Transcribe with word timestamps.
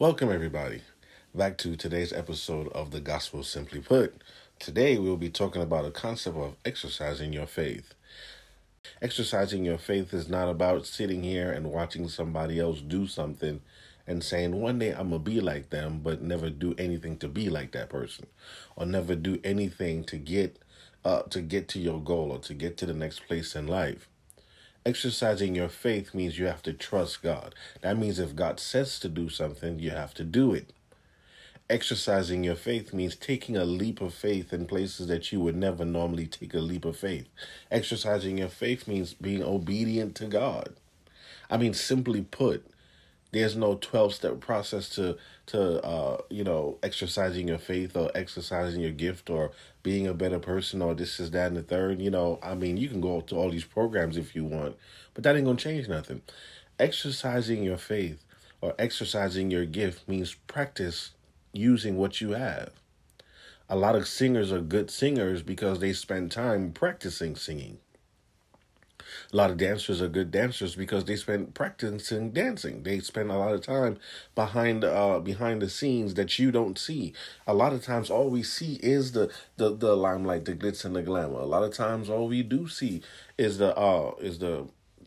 Welcome, 0.00 0.30
everybody, 0.30 0.82
back 1.34 1.58
to 1.58 1.74
today's 1.74 2.12
episode 2.12 2.68
of 2.68 2.92
The 2.92 3.00
Gospel 3.00 3.42
Simply 3.42 3.80
Put. 3.80 4.22
Today, 4.60 4.96
we'll 4.96 5.16
be 5.16 5.28
talking 5.28 5.60
about 5.60 5.86
a 5.86 5.90
concept 5.90 6.36
of 6.36 6.54
exercising 6.64 7.32
your 7.32 7.48
faith. 7.48 7.94
Exercising 9.02 9.64
your 9.64 9.76
faith 9.76 10.14
is 10.14 10.28
not 10.28 10.48
about 10.48 10.86
sitting 10.86 11.24
here 11.24 11.50
and 11.50 11.72
watching 11.72 12.08
somebody 12.08 12.60
else 12.60 12.80
do 12.80 13.08
something 13.08 13.60
and 14.06 14.22
saying, 14.22 14.54
one 14.54 14.78
day 14.78 14.92
I'm 14.92 15.10
going 15.10 15.24
to 15.24 15.30
be 15.30 15.40
like 15.40 15.70
them, 15.70 15.98
but 16.00 16.22
never 16.22 16.48
do 16.48 16.76
anything 16.78 17.16
to 17.16 17.26
be 17.26 17.50
like 17.50 17.72
that 17.72 17.90
person, 17.90 18.28
or 18.76 18.86
never 18.86 19.16
do 19.16 19.40
anything 19.42 20.04
to 20.04 20.16
get. 20.16 20.60
Uh, 21.04 21.22
to 21.22 21.40
get 21.40 21.68
to 21.68 21.78
your 21.78 22.00
goal 22.00 22.32
or 22.32 22.38
to 22.40 22.54
get 22.54 22.76
to 22.76 22.84
the 22.84 22.92
next 22.92 23.26
place 23.26 23.54
in 23.56 23.66
life. 23.66 24.08
Exercising 24.88 25.54
your 25.54 25.68
faith 25.68 26.14
means 26.14 26.38
you 26.38 26.46
have 26.46 26.62
to 26.62 26.72
trust 26.72 27.22
God. 27.22 27.54
That 27.82 27.98
means 27.98 28.18
if 28.18 28.34
God 28.34 28.58
says 28.58 28.98
to 29.00 29.08
do 29.10 29.28
something, 29.28 29.78
you 29.78 29.90
have 29.90 30.14
to 30.14 30.24
do 30.24 30.54
it. 30.54 30.72
Exercising 31.68 32.42
your 32.42 32.54
faith 32.54 32.94
means 32.94 33.14
taking 33.14 33.54
a 33.54 33.66
leap 33.66 34.00
of 34.00 34.14
faith 34.14 34.50
in 34.50 34.64
places 34.64 35.06
that 35.08 35.30
you 35.30 35.40
would 35.40 35.56
never 35.56 35.84
normally 35.84 36.26
take 36.26 36.54
a 36.54 36.60
leap 36.60 36.86
of 36.86 36.96
faith. 36.96 37.28
Exercising 37.70 38.38
your 38.38 38.48
faith 38.48 38.88
means 38.88 39.12
being 39.12 39.42
obedient 39.42 40.14
to 40.14 40.24
God. 40.24 40.72
I 41.50 41.58
mean, 41.58 41.74
simply 41.74 42.22
put, 42.22 42.64
there's 43.30 43.56
no 43.56 43.74
12 43.74 44.14
step 44.14 44.40
process 44.40 44.88
to 44.88 45.16
to 45.46 45.84
uh 45.84 46.18
you 46.30 46.42
know 46.44 46.78
exercising 46.82 47.48
your 47.48 47.58
faith 47.58 47.96
or 47.96 48.10
exercising 48.14 48.80
your 48.80 48.90
gift 48.90 49.28
or 49.28 49.50
being 49.82 50.06
a 50.06 50.14
better 50.14 50.38
person 50.38 50.80
or 50.80 50.94
this 50.94 51.20
is 51.20 51.30
that 51.30 51.48
and 51.48 51.56
the 51.56 51.62
third 51.62 52.00
you 52.00 52.10
know 52.10 52.38
i 52.42 52.54
mean 52.54 52.76
you 52.76 52.88
can 52.88 53.00
go 53.00 53.20
to 53.20 53.36
all 53.36 53.50
these 53.50 53.64
programs 53.64 54.16
if 54.16 54.34
you 54.34 54.44
want 54.44 54.76
but 55.18 55.24
that 55.24 55.34
ain't 55.34 55.46
gonna 55.46 55.58
change 55.58 55.88
nothing. 55.88 56.22
Exercising 56.78 57.64
your 57.64 57.76
faith 57.76 58.24
or 58.60 58.72
exercising 58.78 59.50
your 59.50 59.64
gift 59.64 60.08
means 60.08 60.34
practice 60.46 61.10
using 61.52 61.96
what 61.96 62.20
you 62.20 62.30
have. 62.30 62.70
A 63.68 63.74
lot 63.74 63.96
of 63.96 64.06
singers 64.06 64.52
are 64.52 64.60
good 64.60 64.92
singers 64.92 65.42
because 65.42 65.80
they 65.80 65.92
spend 65.92 66.30
time 66.30 66.70
practicing 66.70 67.34
singing 67.34 67.78
a 69.32 69.36
lot 69.36 69.50
of 69.50 69.56
dancers 69.56 70.00
are 70.00 70.08
good 70.08 70.30
dancers 70.30 70.74
because 70.74 71.04
they 71.04 71.16
spend 71.16 71.54
practicing 71.54 72.30
dancing. 72.30 72.82
They 72.82 73.00
spend 73.00 73.30
a 73.30 73.36
lot 73.36 73.54
of 73.54 73.62
time 73.62 73.98
behind 74.34 74.84
uh 74.84 75.20
behind 75.20 75.62
the 75.62 75.68
scenes 75.68 76.14
that 76.14 76.38
you 76.38 76.50
don't 76.50 76.78
see. 76.78 77.12
A 77.46 77.54
lot 77.54 77.72
of 77.72 77.84
times 77.84 78.10
all 78.10 78.30
we 78.30 78.42
see 78.42 78.74
is 78.82 79.12
the 79.12 79.30
the, 79.56 79.74
the 79.74 79.96
limelight, 79.96 80.44
the 80.44 80.54
glitz 80.54 80.84
and 80.84 80.96
the 80.96 81.02
glamour. 81.02 81.40
A 81.40 81.46
lot 81.46 81.62
of 81.62 81.72
times 81.72 82.08
all 82.08 82.28
we 82.28 82.42
do 82.42 82.68
see 82.68 83.02
is 83.36 83.58
the 83.58 83.76
uh 83.76 84.14
is 84.20 84.38
the 84.38 84.66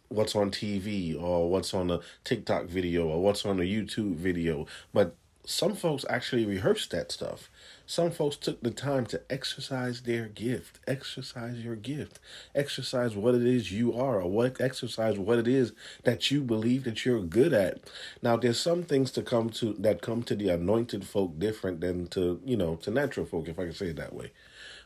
what's 0.09 0.35
on 0.35 0.51
TV 0.51 1.19
or 1.19 1.49
what's 1.49 1.73
on 1.73 1.87
the 1.87 1.99
TikTok 2.23 2.65
video 2.65 3.07
or 3.07 3.21
what's 3.21 3.45
on 3.45 3.57
the 3.57 3.63
YouTube 3.63 4.15
video. 4.15 4.67
But 4.93 5.15
some 5.45 5.75
folks 5.75 6.05
actually 6.09 6.45
rehearse 6.45 6.87
that 6.87 7.11
stuff. 7.11 7.49
Some 7.91 8.11
folks 8.11 8.37
took 8.37 8.63
the 8.63 8.71
time 8.71 9.05
to 9.07 9.21
exercise 9.29 10.03
their 10.03 10.29
gift. 10.29 10.79
Exercise 10.87 11.57
your 11.57 11.75
gift. 11.75 12.21
Exercise 12.55 13.17
what 13.17 13.35
it 13.35 13.45
is 13.45 13.73
you 13.73 13.93
are, 13.93 14.21
or 14.21 14.31
what 14.31 14.61
exercise 14.61 15.19
what 15.19 15.39
it 15.39 15.45
is 15.45 15.73
that 16.05 16.31
you 16.31 16.39
believe 16.39 16.85
that 16.85 17.03
you're 17.03 17.19
good 17.19 17.51
at. 17.51 17.81
Now, 18.21 18.37
there's 18.37 18.61
some 18.61 18.83
things 18.83 19.11
to 19.11 19.21
come 19.21 19.49
to 19.49 19.73
that 19.73 20.01
come 20.01 20.23
to 20.23 20.35
the 20.35 20.47
anointed 20.47 21.05
folk 21.05 21.37
different 21.37 21.81
than 21.81 22.07
to 22.11 22.39
you 22.45 22.55
know 22.55 22.77
to 22.77 22.91
natural 22.91 23.25
folk, 23.25 23.49
if 23.49 23.59
I 23.59 23.65
can 23.65 23.73
say 23.73 23.87
it 23.87 23.97
that 23.97 24.15
way. 24.15 24.31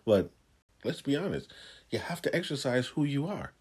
But 0.03 0.31
let's 0.83 1.03
be 1.03 1.16
honest, 1.16 1.53
you 1.92 2.00
have 2.00 2.23
to 2.23 2.36
exercise 2.36 2.88
who 2.88 3.03
you 3.03 3.28
are. 3.28 3.53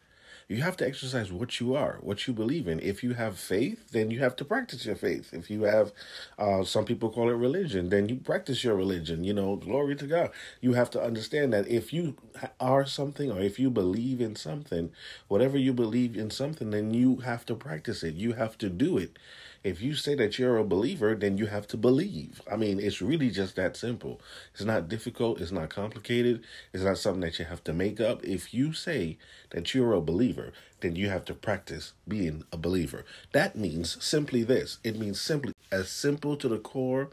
You 0.49 0.63
have 0.63 0.77
to 0.79 0.87
exercise 0.87 1.33
what 1.33 1.61
you 1.61 1.75
are, 1.75 1.99
what 2.01 2.27
you 2.27 2.35
believe 2.35 2.69
in. 2.69 2.81
If 2.81 3.03
you 3.03 3.15
have 3.15 3.39
faith, 3.39 3.91
then 3.93 4.11
you 4.11 4.21
have 4.21 4.37
to 4.37 4.45
practice 4.45 4.85
your 4.87 4.97
faith. 4.97 5.33
If 5.33 5.51
you 5.51 5.63
have, 5.63 5.93
uh, 6.39 6.65
some 6.65 6.85
people 6.85 7.11
call 7.11 7.31
it 7.31 7.35
religion, 7.35 7.89
then 7.89 8.09
you 8.09 8.17
practice 8.17 8.63
your 8.63 8.75
religion. 8.77 9.25
You 9.25 9.35
know, 9.35 9.57
glory 9.57 9.97
to 9.97 10.07
God. 10.07 10.31
You 10.61 10.75
have 10.75 10.91
to 10.91 11.03
understand 11.03 11.53
that 11.53 11.67
if 11.69 11.93
you 11.93 12.17
are 12.61 12.87
something 12.87 13.31
or 13.31 13.41
if 13.41 13.59
you 13.59 13.71
believe 13.71 14.21
in 14.21 14.37
something, 14.37 14.91
whatever 15.29 15.57
you 15.59 15.73
believe 15.73 16.17
in 16.17 16.31
something, 16.31 16.71
then 16.71 16.93
you 16.93 17.17
have 17.17 17.47
to 17.47 17.55
practice 17.55 18.03
it. 18.03 18.15
You 18.15 18.35
have 18.35 18.59
to 18.59 18.69
do 18.69 18.99
it. 18.99 19.19
If 19.65 19.81
you 19.81 19.95
say 19.95 20.15
that 20.17 20.39
you're 20.39 20.59
a 20.59 20.65
believer, 20.65 21.15
then 21.15 21.39
you 21.39 21.47
have 21.47 21.67
to 21.69 21.79
believe. 21.79 22.43
I 22.53 22.57
mean, 22.57 22.79
it's 22.79 23.01
really 23.01 23.31
just 23.31 23.57
that 23.57 23.79
simple. 23.79 24.21
It's 24.53 24.63
not 24.63 24.91
difficult. 24.91 25.41
It's 25.41 25.53
not 25.53 25.71
complicated. 25.71 26.45
It's 26.75 26.85
not 26.85 26.99
something 26.99 27.23
that 27.23 27.39
you 27.39 27.47
have 27.47 27.65
to 27.65 27.73
make 27.73 27.99
up. 27.99 28.23
If 28.23 28.53
you 28.53 28.75
say 28.75 29.17
that 29.51 29.75
you're 29.75 29.95
a 29.95 30.03
believer, 30.03 30.53
then 30.81 30.97
you 30.97 31.09
have 31.09 31.25
to 31.25 31.35
practice 31.35 31.95
being 32.07 32.45
a 32.53 32.59
believer. 32.59 33.07
That 33.33 33.57
means 33.57 33.97
simply 34.05 34.43
this 34.43 34.79
it 34.85 34.99
means 34.99 35.19
simply 35.19 35.55
as 35.73 35.89
simple 35.89 36.37
to 36.37 36.49
the 36.49 36.59
core 36.59 37.09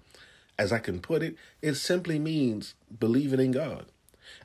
as 0.60 0.74
I 0.74 0.80
can 0.80 1.00
put 1.00 1.24
it. 1.24 1.38
It 1.62 1.76
simply 1.76 2.20
means 2.20 2.76
believing 3.00 3.40
in 3.40 3.52
God. 3.52 3.86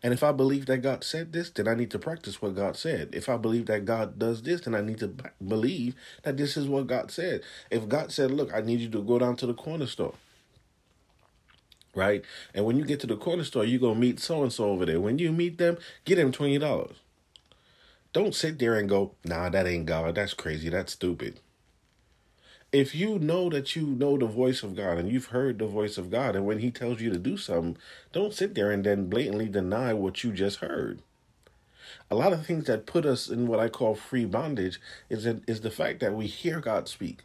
And 0.02 0.12
if 0.12 0.22
I 0.22 0.32
believe 0.32 0.66
that 0.66 0.78
God 0.78 1.04
said 1.04 1.32
this, 1.32 1.50
then 1.50 1.68
I 1.68 1.74
need 1.74 1.90
to 1.92 1.98
practice 1.98 2.40
what 2.40 2.54
God 2.54 2.76
said. 2.76 3.10
If 3.12 3.28
I 3.28 3.36
believe 3.36 3.66
that 3.66 3.84
God 3.84 4.18
does 4.18 4.42
this, 4.42 4.62
then 4.62 4.74
I 4.74 4.80
need 4.80 4.98
to 4.98 5.14
believe 5.46 5.94
that 6.22 6.36
this 6.36 6.56
is 6.56 6.68
what 6.68 6.86
God 6.86 7.10
said. 7.10 7.42
If 7.70 7.88
God 7.88 8.12
said, 8.12 8.30
Look, 8.30 8.54
I 8.54 8.60
need 8.60 8.80
you 8.80 8.90
to 8.90 9.02
go 9.02 9.18
down 9.18 9.36
to 9.36 9.46
the 9.46 9.54
corner 9.54 9.86
store, 9.86 10.14
right? 11.94 12.24
And 12.54 12.64
when 12.64 12.76
you 12.78 12.84
get 12.84 13.00
to 13.00 13.06
the 13.06 13.16
corner 13.16 13.44
store, 13.44 13.64
you're 13.64 13.80
going 13.80 13.94
to 13.94 14.00
meet 14.00 14.20
so 14.20 14.42
and 14.42 14.52
so 14.52 14.66
over 14.66 14.86
there. 14.86 15.00
When 15.00 15.18
you 15.18 15.32
meet 15.32 15.58
them, 15.58 15.78
get 16.04 16.16
them 16.16 16.32
$20. 16.32 16.92
Don't 18.12 18.34
sit 18.34 18.58
there 18.58 18.76
and 18.76 18.88
go, 18.88 19.14
Nah, 19.24 19.50
that 19.50 19.66
ain't 19.66 19.86
God. 19.86 20.14
That's 20.14 20.34
crazy. 20.34 20.68
That's 20.68 20.92
stupid 20.92 21.40
if 22.76 22.94
you 22.94 23.18
know 23.18 23.48
that 23.48 23.74
you 23.74 23.86
know 23.86 24.18
the 24.18 24.26
voice 24.26 24.62
of 24.62 24.76
God 24.76 24.98
and 24.98 25.10
you've 25.10 25.26
heard 25.28 25.58
the 25.58 25.66
voice 25.66 25.96
of 25.96 26.10
God, 26.10 26.36
and 26.36 26.44
when 26.44 26.58
He 26.58 26.70
tells 26.70 27.00
you 27.00 27.10
to 27.10 27.18
do 27.18 27.38
something, 27.38 27.78
don't 28.12 28.34
sit 28.34 28.54
there 28.54 28.70
and 28.70 28.84
then 28.84 29.08
blatantly 29.08 29.48
deny 29.48 29.94
what 29.94 30.22
you 30.22 30.30
just 30.30 30.58
heard. 30.58 31.00
A 32.10 32.14
lot 32.14 32.34
of 32.34 32.44
things 32.44 32.64
that 32.66 32.84
put 32.84 33.06
us 33.06 33.30
in 33.30 33.46
what 33.46 33.60
I 33.60 33.70
call 33.70 33.94
free 33.94 34.26
bondage 34.26 34.78
is 35.08 35.24
that, 35.24 35.48
is 35.48 35.62
the 35.62 35.70
fact 35.70 36.00
that 36.00 36.12
we 36.14 36.26
hear 36.26 36.60
God 36.60 36.86
speak. 36.86 37.20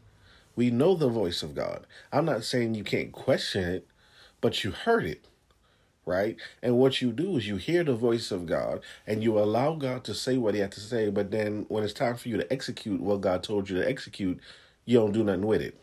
We 0.56 0.72
know 0.72 0.96
the 0.96 1.10
voice 1.10 1.44
of 1.44 1.54
God. 1.54 1.86
I'm 2.14 2.26
not 2.26 2.46
saying 2.46 2.76
you 2.76 2.86
can't 2.86 3.12
question 3.12 3.66
it, 3.66 3.88
but 4.40 4.64
you 4.64 4.72
heard 4.72 5.04
it, 5.04 5.26
right? 6.06 6.38
And 6.64 6.78
what 6.78 7.02
you 7.02 7.12
do 7.12 7.36
is 7.36 7.48
you 7.50 7.58
hear 7.58 7.84
the 7.84 7.94
voice 7.94 8.32
of 8.32 8.46
God 8.46 8.80
and 9.06 9.22
you 9.22 9.38
allow 9.38 9.76
God 9.76 10.06
to 10.06 10.14
say 10.14 10.38
what 10.38 10.54
He 10.54 10.62
had 10.62 10.72
to 10.72 10.80
say, 10.80 11.10
but 11.10 11.30
then 11.30 11.66
when 11.68 11.84
it's 11.84 11.92
time 11.92 12.16
for 12.16 12.30
you 12.30 12.38
to 12.38 12.54
execute 12.54 13.02
what 13.02 13.20
God 13.20 13.44
told 13.44 13.70
you 13.70 13.78
to 13.78 13.90
execute, 13.90 14.40
you 14.86 15.00
don't 15.00 15.12
do 15.12 15.24
nothing 15.24 15.46
with 15.46 15.62
it. 15.62 15.78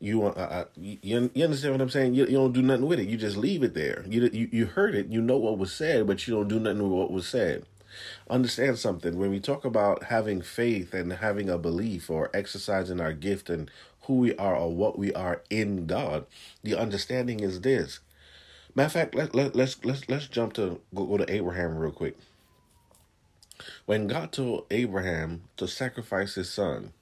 You 0.00 0.24
uh, 0.24 0.30
uh 0.30 0.64
you, 0.76 1.30
you 1.32 1.44
understand 1.44 1.74
what 1.74 1.80
I'm 1.80 1.90
saying? 1.90 2.14
You, 2.14 2.26
you 2.26 2.32
don't 2.32 2.52
do 2.52 2.62
nothing 2.62 2.86
with 2.86 2.98
it. 2.98 3.08
You 3.08 3.16
just 3.16 3.36
leave 3.36 3.62
it 3.62 3.74
there. 3.74 4.04
You, 4.08 4.28
you 4.32 4.48
you 4.52 4.66
heard 4.66 4.94
it. 4.94 5.06
You 5.08 5.20
know 5.20 5.36
what 5.36 5.58
was 5.58 5.72
said, 5.72 6.06
but 6.06 6.26
you 6.26 6.34
don't 6.34 6.48
do 6.48 6.58
nothing 6.58 6.82
with 6.82 6.92
what 6.92 7.12
was 7.12 7.26
said. 7.26 7.64
Understand 8.28 8.78
something. 8.78 9.18
When 9.18 9.30
we 9.30 9.38
talk 9.38 9.64
about 9.64 10.04
having 10.04 10.40
faith 10.42 10.94
and 10.94 11.12
having 11.12 11.48
a 11.48 11.58
belief 11.58 12.10
or 12.10 12.30
exercising 12.34 13.00
our 13.00 13.12
gift 13.12 13.50
and 13.50 13.70
who 14.02 14.14
we 14.14 14.34
are 14.36 14.56
or 14.56 14.74
what 14.74 14.98
we 14.98 15.12
are 15.12 15.42
in 15.50 15.86
God, 15.86 16.26
the 16.62 16.74
understanding 16.74 17.40
is 17.40 17.60
this. 17.60 18.00
Matter 18.74 18.86
of 18.86 18.92
fact, 18.92 19.14
let, 19.14 19.34
let, 19.34 19.54
let's 19.54 19.84
let's 19.84 20.08
let's 20.08 20.26
jump 20.26 20.54
to 20.54 20.80
go, 20.94 21.04
go 21.04 21.18
to 21.18 21.32
Abraham 21.32 21.76
real 21.76 21.92
quick. 21.92 22.16
When 23.84 24.06
God 24.06 24.32
told 24.32 24.66
Abraham 24.70 25.42
to 25.58 25.68
sacrifice 25.68 26.34
his 26.34 26.50
son, 26.50 26.92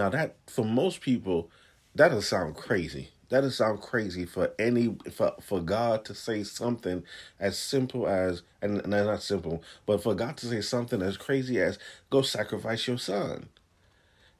now 0.00 0.08
that 0.08 0.36
for 0.46 0.64
most 0.64 1.02
people, 1.02 1.50
that'll 1.94 2.22
sound 2.22 2.56
crazy. 2.56 3.10
That'll 3.28 3.50
sound 3.50 3.82
crazy 3.82 4.24
for 4.24 4.54
any 4.58 4.96
for 5.12 5.34
for 5.42 5.60
God 5.60 6.06
to 6.06 6.14
say 6.14 6.42
something 6.42 7.04
as 7.38 7.58
simple 7.58 8.08
as 8.08 8.40
and, 8.62 8.80
and 8.80 8.90
not 8.90 9.22
simple, 9.22 9.62
but 9.84 10.02
for 10.02 10.14
God 10.14 10.38
to 10.38 10.46
say 10.46 10.62
something 10.62 11.02
as 11.02 11.18
crazy 11.18 11.60
as 11.60 11.78
go 12.08 12.22
sacrifice 12.22 12.88
your 12.88 12.96
son. 12.96 13.50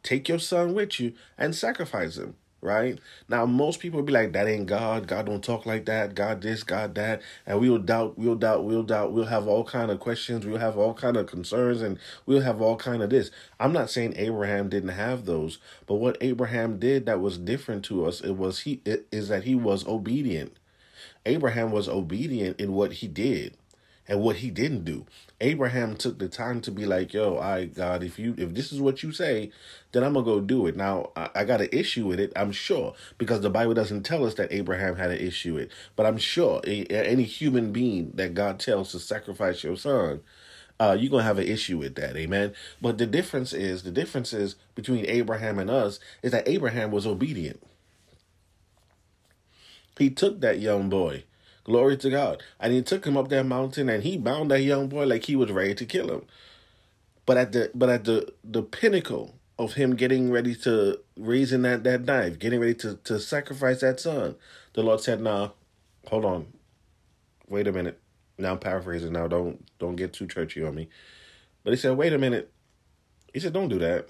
Take 0.02 0.30
your 0.30 0.38
son 0.38 0.72
with 0.72 0.98
you 0.98 1.12
and 1.36 1.54
sacrifice 1.54 2.16
him 2.16 2.36
right? 2.60 2.98
Now 3.28 3.46
most 3.46 3.80
people 3.80 4.02
be 4.02 4.12
like, 4.12 4.32
that 4.32 4.46
ain't 4.46 4.66
God. 4.66 5.06
God 5.06 5.26
don't 5.26 5.42
talk 5.42 5.66
like 5.66 5.86
that. 5.86 6.14
God 6.14 6.42
this, 6.42 6.62
God 6.62 6.94
that. 6.94 7.22
And 7.46 7.60
we'll 7.60 7.78
doubt, 7.78 8.18
we'll 8.18 8.34
doubt, 8.34 8.64
we'll 8.64 8.82
doubt, 8.82 9.12
we'll 9.12 9.26
have 9.26 9.46
all 9.46 9.64
kind 9.64 9.90
of 9.90 10.00
questions, 10.00 10.46
we'll 10.46 10.58
have 10.58 10.76
all 10.76 10.94
kind 10.94 11.16
of 11.16 11.26
concerns, 11.26 11.82
and 11.82 11.98
we'll 12.26 12.42
have 12.42 12.60
all 12.60 12.76
kind 12.76 13.02
of 13.02 13.10
this. 13.10 13.30
I'm 13.58 13.72
not 13.72 13.90
saying 13.90 14.14
Abraham 14.16 14.68
didn't 14.68 14.90
have 14.90 15.24
those, 15.24 15.58
but 15.86 15.96
what 15.96 16.18
Abraham 16.20 16.78
did 16.78 17.06
that 17.06 17.20
was 17.20 17.38
different 17.38 17.84
to 17.86 18.04
us, 18.06 18.20
it 18.20 18.32
was 18.32 18.60
he 18.60 18.80
it, 18.84 19.06
is 19.10 19.28
that 19.28 19.44
he 19.44 19.54
was 19.54 19.86
obedient. 19.86 20.56
Abraham 21.26 21.70
was 21.70 21.88
obedient 21.88 22.58
in 22.60 22.72
what 22.72 22.94
he 22.94 23.08
did 23.08 23.56
and 24.08 24.20
what 24.20 24.36
he 24.36 24.50
didn't 24.50 24.84
do. 24.84 25.06
Abraham 25.40 25.96
took 25.96 26.18
the 26.18 26.28
time 26.28 26.60
to 26.62 26.70
be 26.70 26.84
like, 26.86 27.14
"Yo, 27.14 27.38
I 27.38 27.66
God, 27.66 28.02
if 28.02 28.18
you 28.18 28.34
if 28.36 28.54
this 28.54 28.72
is 28.72 28.80
what 28.80 29.02
you 29.02 29.12
say, 29.12 29.52
then 29.92 30.02
I'm 30.02 30.14
gonna 30.14 30.24
go 30.24 30.40
do 30.40 30.66
it." 30.66 30.76
Now 30.76 31.10
I, 31.16 31.30
I 31.34 31.44
got 31.44 31.60
an 31.60 31.68
issue 31.72 32.06
with 32.06 32.20
it, 32.20 32.32
I'm 32.36 32.52
sure, 32.52 32.94
because 33.18 33.40
the 33.40 33.50
Bible 33.50 33.74
doesn't 33.74 34.02
tell 34.02 34.24
us 34.26 34.34
that 34.34 34.52
Abraham 34.52 34.96
had 34.96 35.10
an 35.10 35.18
issue 35.18 35.54
with. 35.54 35.64
It. 35.64 35.72
But 35.96 36.06
I'm 36.06 36.18
sure 36.18 36.60
any 36.66 37.22
human 37.24 37.72
being 37.72 38.12
that 38.14 38.34
God 38.34 38.58
tells 38.58 38.92
to 38.92 38.98
sacrifice 38.98 39.62
your 39.64 39.76
son, 39.76 40.20
uh, 40.80 40.96
you're 40.98 41.10
gonna 41.10 41.22
have 41.22 41.38
an 41.38 41.46
issue 41.46 41.78
with 41.78 41.94
that, 41.96 42.16
amen. 42.16 42.54
But 42.80 42.98
the 42.98 43.06
difference 43.06 43.52
is 43.52 43.82
the 43.82 43.90
difference 43.90 44.32
is 44.32 44.56
between 44.74 45.06
Abraham 45.06 45.58
and 45.58 45.70
us 45.70 46.00
is 46.22 46.32
that 46.32 46.48
Abraham 46.48 46.90
was 46.90 47.06
obedient. 47.06 47.62
He 49.98 50.10
took 50.10 50.40
that 50.40 50.60
young 50.60 50.88
boy. 50.88 51.24
Glory 51.70 51.96
to 51.98 52.10
God. 52.10 52.42
And 52.58 52.72
he 52.72 52.82
took 52.82 53.06
him 53.06 53.16
up 53.16 53.28
that 53.28 53.46
mountain 53.46 53.88
and 53.88 54.02
he 54.02 54.18
bound 54.18 54.50
that 54.50 54.62
young 54.62 54.88
boy 54.88 55.06
like 55.06 55.26
he 55.26 55.36
was 55.36 55.52
ready 55.52 55.72
to 55.76 55.86
kill 55.86 56.10
him. 56.10 56.22
But 57.26 57.36
at 57.36 57.52
the 57.52 57.70
but 57.76 57.88
at 57.88 58.02
the 58.02 58.32
the 58.42 58.64
pinnacle 58.64 59.36
of 59.56 59.74
him 59.74 59.94
getting 59.94 60.32
ready 60.32 60.56
to 60.56 60.98
raising 61.16 61.62
that, 61.62 61.84
that 61.84 62.06
knife, 62.06 62.40
getting 62.40 62.58
ready 62.58 62.74
to, 62.74 62.96
to 63.04 63.20
sacrifice 63.20 63.82
that 63.82 64.00
son, 64.00 64.34
the 64.72 64.82
Lord 64.82 65.00
said, 65.00 65.20
Nah, 65.20 65.50
hold 66.08 66.24
on. 66.24 66.48
Wait 67.48 67.68
a 67.68 67.72
minute. 67.72 68.00
Now 68.36 68.52
I'm 68.52 68.58
paraphrasing 68.58 69.12
now, 69.12 69.28
don't 69.28 69.64
don't 69.78 69.94
get 69.94 70.12
too 70.12 70.26
churchy 70.26 70.64
on 70.64 70.74
me. 70.74 70.88
But 71.62 71.70
he 71.72 71.76
said, 71.76 71.96
wait 71.96 72.12
a 72.12 72.18
minute. 72.18 72.50
He 73.32 73.38
said, 73.38 73.52
Don't 73.52 73.68
do 73.68 73.78
that. 73.78 74.08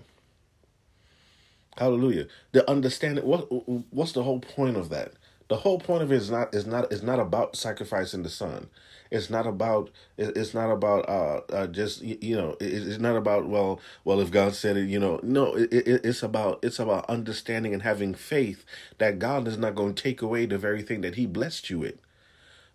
Hallelujah. 1.76 2.26
The 2.52 2.68
understanding 2.70 3.26
what 3.26 3.48
what's 3.92 4.12
the 4.12 4.22
whole 4.22 4.40
point 4.40 4.78
of 4.78 4.88
that? 4.88 5.12
The 5.50 5.56
whole 5.56 5.80
point 5.80 6.04
of 6.04 6.12
it 6.12 6.16
is 6.16 6.30
not 6.30 6.54
is 6.54 6.64
not 6.64 6.92
is 6.92 7.02
not 7.02 7.18
about 7.18 7.56
sacrificing 7.56 8.22
the 8.22 8.30
son. 8.30 8.68
It's 9.10 9.30
not 9.30 9.48
about 9.48 9.90
it's 10.16 10.54
not 10.54 10.70
about 10.70 11.08
uh, 11.08 11.40
uh 11.52 11.66
just 11.66 12.02
you 12.02 12.36
know 12.36 12.56
it's 12.60 13.00
not 13.00 13.16
about 13.16 13.48
well 13.48 13.80
well 14.04 14.20
if 14.20 14.30
God 14.30 14.54
said 14.54 14.76
it 14.76 14.88
you 14.88 15.00
know 15.00 15.18
no 15.24 15.56
it, 15.56 15.72
it, 15.72 16.06
it's 16.06 16.22
about 16.22 16.60
it's 16.62 16.78
about 16.78 17.10
understanding 17.10 17.74
and 17.74 17.82
having 17.82 18.14
faith 18.14 18.64
that 18.98 19.18
God 19.18 19.48
is 19.48 19.58
not 19.58 19.74
going 19.74 19.94
to 19.94 20.02
take 20.02 20.22
away 20.22 20.46
the 20.46 20.56
very 20.56 20.82
thing 20.82 21.00
that 21.00 21.16
He 21.16 21.26
blessed 21.26 21.68
you 21.68 21.80
with, 21.80 21.98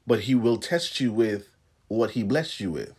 but 0.06 0.22
He 0.22 0.36
will 0.36 0.58
test 0.58 1.00
you 1.00 1.14
with 1.14 1.48
what 1.88 2.12
He 2.12 2.24
blessed 2.24 2.60
you 2.60 2.72
with. 2.72 2.94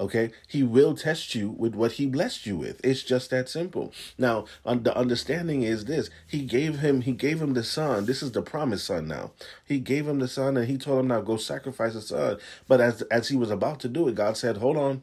Okay, 0.00 0.32
he 0.48 0.64
will 0.64 0.94
test 0.96 1.36
you 1.36 1.50
with 1.50 1.74
what 1.74 1.92
he 1.92 2.06
blessed 2.06 2.46
you 2.46 2.56
with. 2.56 2.80
It's 2.84 3.04
just 3.04 3.30
that 3.30 3.48
simple. 3.48 3.92
Now, 4.18 4.46
the 4.64 4.96
understanding 4.96 5.62
is 5.62 5.84
this: 5.84 6.10
he 6.26 6.42
gave 6.42 6.80
him, 6.80 7.02
he 7.02 7.12
gave 7.12 7.40
him 7.40 7.54
the 7.54 7.62
son. 7.62 8.06
This 8.06 8.22
is 8.22 8.32
the 8.32 8.42
promised 8.42 8.86
son. 8.86 9.06
Now, 9.06 9.32
he 9.64 9.78
gave 9.78 10.08
him 10.08 10.18
the 10.18 10.28
son, 10.28 10.56
and 10.56 10.66
he 10.66 10.78
told 10.78 11.00
him 11.00 11.08
now 11.08 11.20
go 11.20 11.36
sacrifice 11.36 11.94
the 11.94 12.02
son. 12.02 12.38
But 12.66 12.80
as 12.80 13.02
as 13.02 13.28
he 13.28 13.36
was 13.36 13.50
about 13.50 13.78
to 13.80 13.88
do 13.88 14.08
it, 14.08 14.16
God 14.16 14.36
said, 14.36 14.56
"Hold 14.56 14.76
on, 14.76 15.02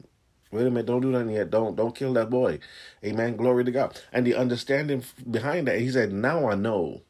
Wait 0.51 0.67
a 0.67 0.69
minute, 0.69 0.85
don't 0.85 1.01
do 1.01 1.13
that 1.13 1.29
yet. 1.29 1.49
Don't 1.49 1.75
don't 1.77 1.95
kill 1.95 2.13
that 2.13 2.29
boy. 2.29 2.59
Amen. 3.05 3.37
Glory 3.37 3.63
to 3.63 3.71
God. 3.71 3.97
And 4.11 4.27
the 4.27 4.35
understanding 4.35 5.03
behind 5.29 5.67
that, 5.67 5.79
he 5.79 5.89
said, 5.89 6.11
Now 6.11 6.49
I 6.49 6.55
know. 6.55 7.01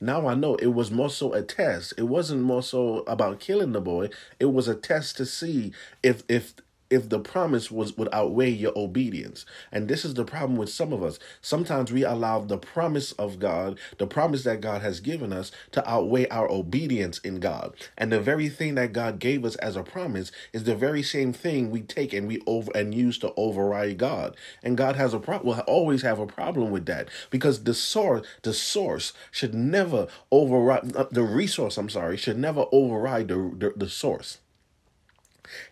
Now 0.00 0.28
I 0.28 0.34
know 0.34 0.54
it 0.56 0.68
was 0.68 0.90
more 0.90 1.10
so 1.10 1.32
a 1.32 1.42
test. 1.42 1.94
It 1.98 2.04
wasn't 2.04 2.42
more 2.42 2.62
so 2.62 2.98
about 3.06 3.40
killing 3.40 3.72
the 3.72 3.80
boy. 3.80 4.10
It 4.38 4.46
was 4.46 4.68
a 4.68 4.74
test 4.74 5.16
to 5.16 5.26
see 5.26 5.72
if 6.02 6.22
if 6.28 6.54
if 6.90 7.08
the 7.08 7.20
promise 7.20 7.70
was 7.70 7.96
would 7.96 8.08
outweigh 8.12 8.50
your 8.50 8.72
obedience. 8.76 9.46
And 9.72 9.88
this 9.88 10.04
is 10.04 10.14
the 10.14 10.24
problem 10.24 10.56
with 10.56 10.68
some 10.68 10.92
of 10.92 11.02
us. 11.02 11.18
Sometimes 11.40 11.92
we 11.92 12.04
allow 12.04 12.40
the 12.40 12.58
promise 12.58 13.12
of 13.12 13.38
God, 13.38 13.78
the 13.98 14.06
promise 14.06 14.44
that 14.44 14.60
God 14.60 14.82
has 14.82 15.00
given 15.00 15.32
us, 15.32 15.50
to 15.72 15.88
outweigh 15.88 16.28
our 16.28 16.50
obedience 16.50 17.18
in 17.18 17.40
God. 17.40 17.74
And 17.96 18.12
the 18.12 18.20
very 18.20 18.48
thing 18.48 18.74
that 18.74 18.92
God 18.92 19.18
gave 19.18 19.44
us 19.44 19.56
as 19.56 19.76
a 19.76 19.82
promise 19.82 20.32
is 20.52 20.64
the 20.64 20.76
very 20.76 21.02
same 21.02 21.32
thing 21.32 21.70
we 21.70 21.80
take 21.80 22.12
and 22.12 22.26
we 22.26 22.40
over 22.46 22.70
and 22.74 22.94
use 22.94 23.18
to 23.18 23.32
override 23.36 23.98
God. 23.98 24.36
And 24.62 24.76
God 24.76 24.96
has 24.96 25.14
a 25.14 25.18
problem 25.18 25.40
will 25.56 25.60
always 25.60 26.02
have 26.02 26.18
a 26.18 26.26
problem 26.26 26.70
with 26.70 26.86
that 26.86 27.08
because 27.30 27.64
the 27.64 27.74
source 27.74 28.26
the 28.42 28.52
source 28.52 29.12
should 29.30 29.54
never 29.54 30.06
override 30.30 30.94
uh, 30.96 31.06
the 31.10 31.22
resource, 31.22 31.76
I'm 31.78 31.88
sorry, 31.88 32.16
should 32.16 32.38
never 32.38 32.66
override 32.72 33.28
the, 33.28 33.52
the, 33.56 33.72
the 33.76 33.88
source. 33.88 34.38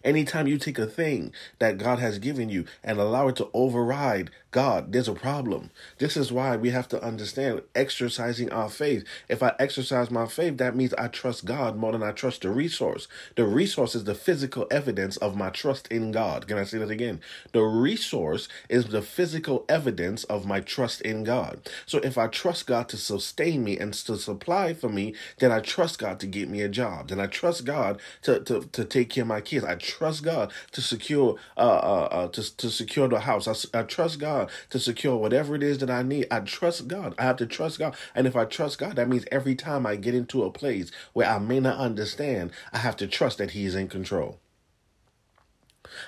Anytime 0.04 0.46
you 0.46 0.58
take 0.58 0.78
a 0.78 0.86
thing 0.86 1.32
that 1.58 1.78
God 1.78 1.98
has 1.98 2.18
given 2.18 2.48
you 2.48 2.64
and 2.82 2.98
allow 2.98 3.28
it 3.28 3.36
to 3.36 3.48
override 3.54 4.30
God, 4.50 4.92
there's 4.92 5.08
a 5.08 5.14
problem. 5.14 5.70
This 5.98 6.16
is 6.16 6.32
why 6.32 6.56
we 6.56 6.70
have 6.70 6.88
to 6.88 7.02
understand 7.04 7.62
exercising 7.74 8.50
our 8.50 8.70
faith. 8.70 9.04
If 9.28 9.42
I 9.42 9.54
exercise 9.58 10.10
my 10.10 10.26
faith, 10.26 10.56
that 10.56 10.74
means 10.74 10.94
I 10.94 11.08
trust 11.08 11.44
God 11.44 11.76
more 11.76 11.92
than 11.92 12.02
I 12.02 12.12
trust 12.12 12.42
the 12.42 12.50
resource. 12.50 13.08
The 13.36 13.44
resource 13.44 13.94
is 13.94 14.04
the 14.04 14.14
physical 14.14 14.66
evidence 14.70 15.18
of 15.18 15.36
my 15.36 15.50
trust 15.50 15.86
in 15.88 16.12
God. 16.12 16.48
Can 16.48 16.56
I 16.56 16.64
say 16.64 16.78
that 16.78 16.90
again? 16.90 17.20
The 17.52 17.60
resource 17.60 18.48
is 18.70 18.86
the 18.86 19.02
physical 19.02 19.66
evidence 19.68 20.24
of 20.24 20.46
my 20.46 20.60
trust 20.60 21.02
in 21.02 21.24
God. 21.24 21.60
So 21.84 21.98
if 21.98 22.16
I 22.16 22.28
trust 22.28 22.66
God 22.66 22.88
to 22.88 22.96
sustain 22.96 23.62
me 23.62 23.78
and 23.78 23.92
to 23.92 24.16
supply 24.16 24.72
for 24.72 24.88
me, 24.88 25.14
then 25.40 25.52
I 25.52 25.60
trust 25.60 25.98
God 25.98 26.20
to 26.20 26.26
get 26.26 26.48
me 26.48 26.62
a 26.62 26.70
job. 26.70 27.08
Then 27.08 27.20
I 27.20 27.26
trust 27.26 27.66
God 27.66 28.00
to, 28.22 28.40
to, 28.40 28.62
to 28.72 28.84
take 28.86 29.10
care 29.10 29.22
of 29.22 29.28
my 29.28 29.42
kids. 29.42 29.66
I 29.66 29.74
trust 29.74 30.24
God 30.24 30.52
to 30.72 30.80
secure 30.80 31.36
uh, 31.58 31.60
uh, 31.60 32.08
uh 32.10 32.28
to, 32.28 32.56
to 32.56 32.70
secure 32.70 33.08
the 33.08 33.20
house. 33.20 33.46
I, 33.46 33.78
I 33.78 33.82
trust 33.82 34.18
God 34.18 34.37
God 34.38 34.50
to 34.70 34.78
secure 34.78 35.16
whatever 35.16 35.54
it 35.54 35.62
is 35.62 35.78
that 35.78 35.90
I 35.90 36.02
need. 36.02 36.26
I 36.30 36.40
trust 36.40 36.88
God. 36.88 37.14
I 37.18 37.24
have 37.24 37.36
to 37.36 37.46
trust 37.46 37.78
God. 37.78 37.96
And 38.14 38.26
if 38.26 38.36
I 38.36 38.44
trust 38.44 38.78
God, 38.78 38.96
that 38.96 39.08
means 39.08 39.24
every 39.30 39.54
time 39.54 39.86
I 39.86 39.96
get 39.96 40.14
into 40.14 40.44
a 40.44 40.50
place 40.50 40.90
where 41.12 41.28
I 41.28 41.38
may 41.38 41.60
not 41.60 41.78
understand, 41.78 42.52
I 42.72 42.78
have 42.78 42.96
to 42.98 43.06
trust 43.06 43.38
that 43.38 43.52
He 43.52 43.64
is 43.64 43.74
in 43.74 43.88
control. 43.88 44.40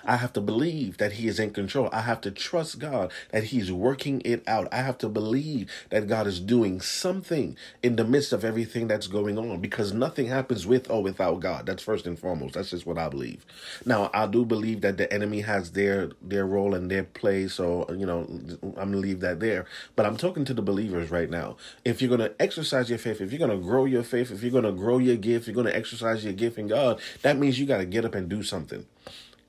I 0.04 0.16
have 0.16 0.32
to 0.34 0.40
believe 0.40 0.98
that 0.98 1.12
He 1.12 1.28
is 1.28 1.38
in 1.38 1.50
control. 1.50 1.88
I 1.92 2.02
have 2.02 2.20
to 2.22 2.30
trust 2.30 2.78
God 2.78 3.12
that 3.30 3.44
He's 3.44 3.70
working 3.72 4.22
it 4.24 4.42
out. 4.46 4.68
I 4.72 4.82
have 4.82 4.98
to 4.98 5.08
believe 5.08 5.70
that 5.90 6.08
God 6.08 6.26
is 6.26 6.40
doing 6.40 6.80
something 6.80 7.56
in 7.82 7.96
the 7.96 8.04
midst 8.04 8.32
of 8.32 8.44
everything 8.44 8.88
that's 8.88 9.06
going 9.06 9.38
on 9.38 9.60
because 9.60 9.92
nothing 9.92 10.26
happens 10.26 10.66
with 10.66 10.90
or 10.90 11.02
without 11.02 11.40
God. 11.40 11.66
That's 11.66 11.82
first 11.82 12.06
and 12.06 12.18
foremost. 12.18 12.54
That's 12.54 12.70
just 12.70 12.86
what 12.86 12.98
I 12.98 13.08
believe. 13.08 13.44
Now, 13.84 14.10
I 14.12 14.26
do 14.26 14.44
believe 14.44 14.80
that 14.82 14.96
the 14.96 15.12
enemy 15.12 15.40
has 15.42 15.72
their 15.72 16.10
their 16.20 16.46
role 16.46 16.74
and 16.74 16.90
their 16.90 17.04
place. 17.04 17.54
So, 17.54 17.86
you 17.90 18.06
know, 18.06 18.26
I'm 18.76 18.92
to 18.92 18.98
leave 18.98 19.20
that 19.20 19.40
there. 19.40 19.66
But 19.96 20.06
I'm 20.06 20.16
talking 20.16 20.44
to 20.46 20.54
the 20.54 20.62
believers 20.62 21.10
right 21.10 21.30
now. 21.30 21.56
If 21.84 22.02
you're 22.02 22.16
to 22.16 22.32
exercise 22.40 22.88
your 22.88 22.98
faith, 22.98 23.20
if 23.20 23.32
you're 23.32 23.48
to 23.48 23.56
grow 23.56 23.84
your 23.84 24.02
faith, 24.02 24.30
if 24.30 24.42
you're 24.42 24.62
to 24.62 24.72
grow 24.72 24.98
your 24.98 25.16
gift, 25.16 25.48
you're 25.48 25.62
to 25.62 25.76
exercise 25.76 26.24
your 26.24 26.32
gift 26.32 26.58
in 26.58 26.68
God, 26.68 27.00
that 27.22 27.38
means 27.38 27.58
you 27.58 27.66
got 27.66 27.78
to 27.78 27.86
get 27.86 28.04
up 28.04 28.14
and 28.14 28.28
do 28.28 28.42
something. 28.42 28.86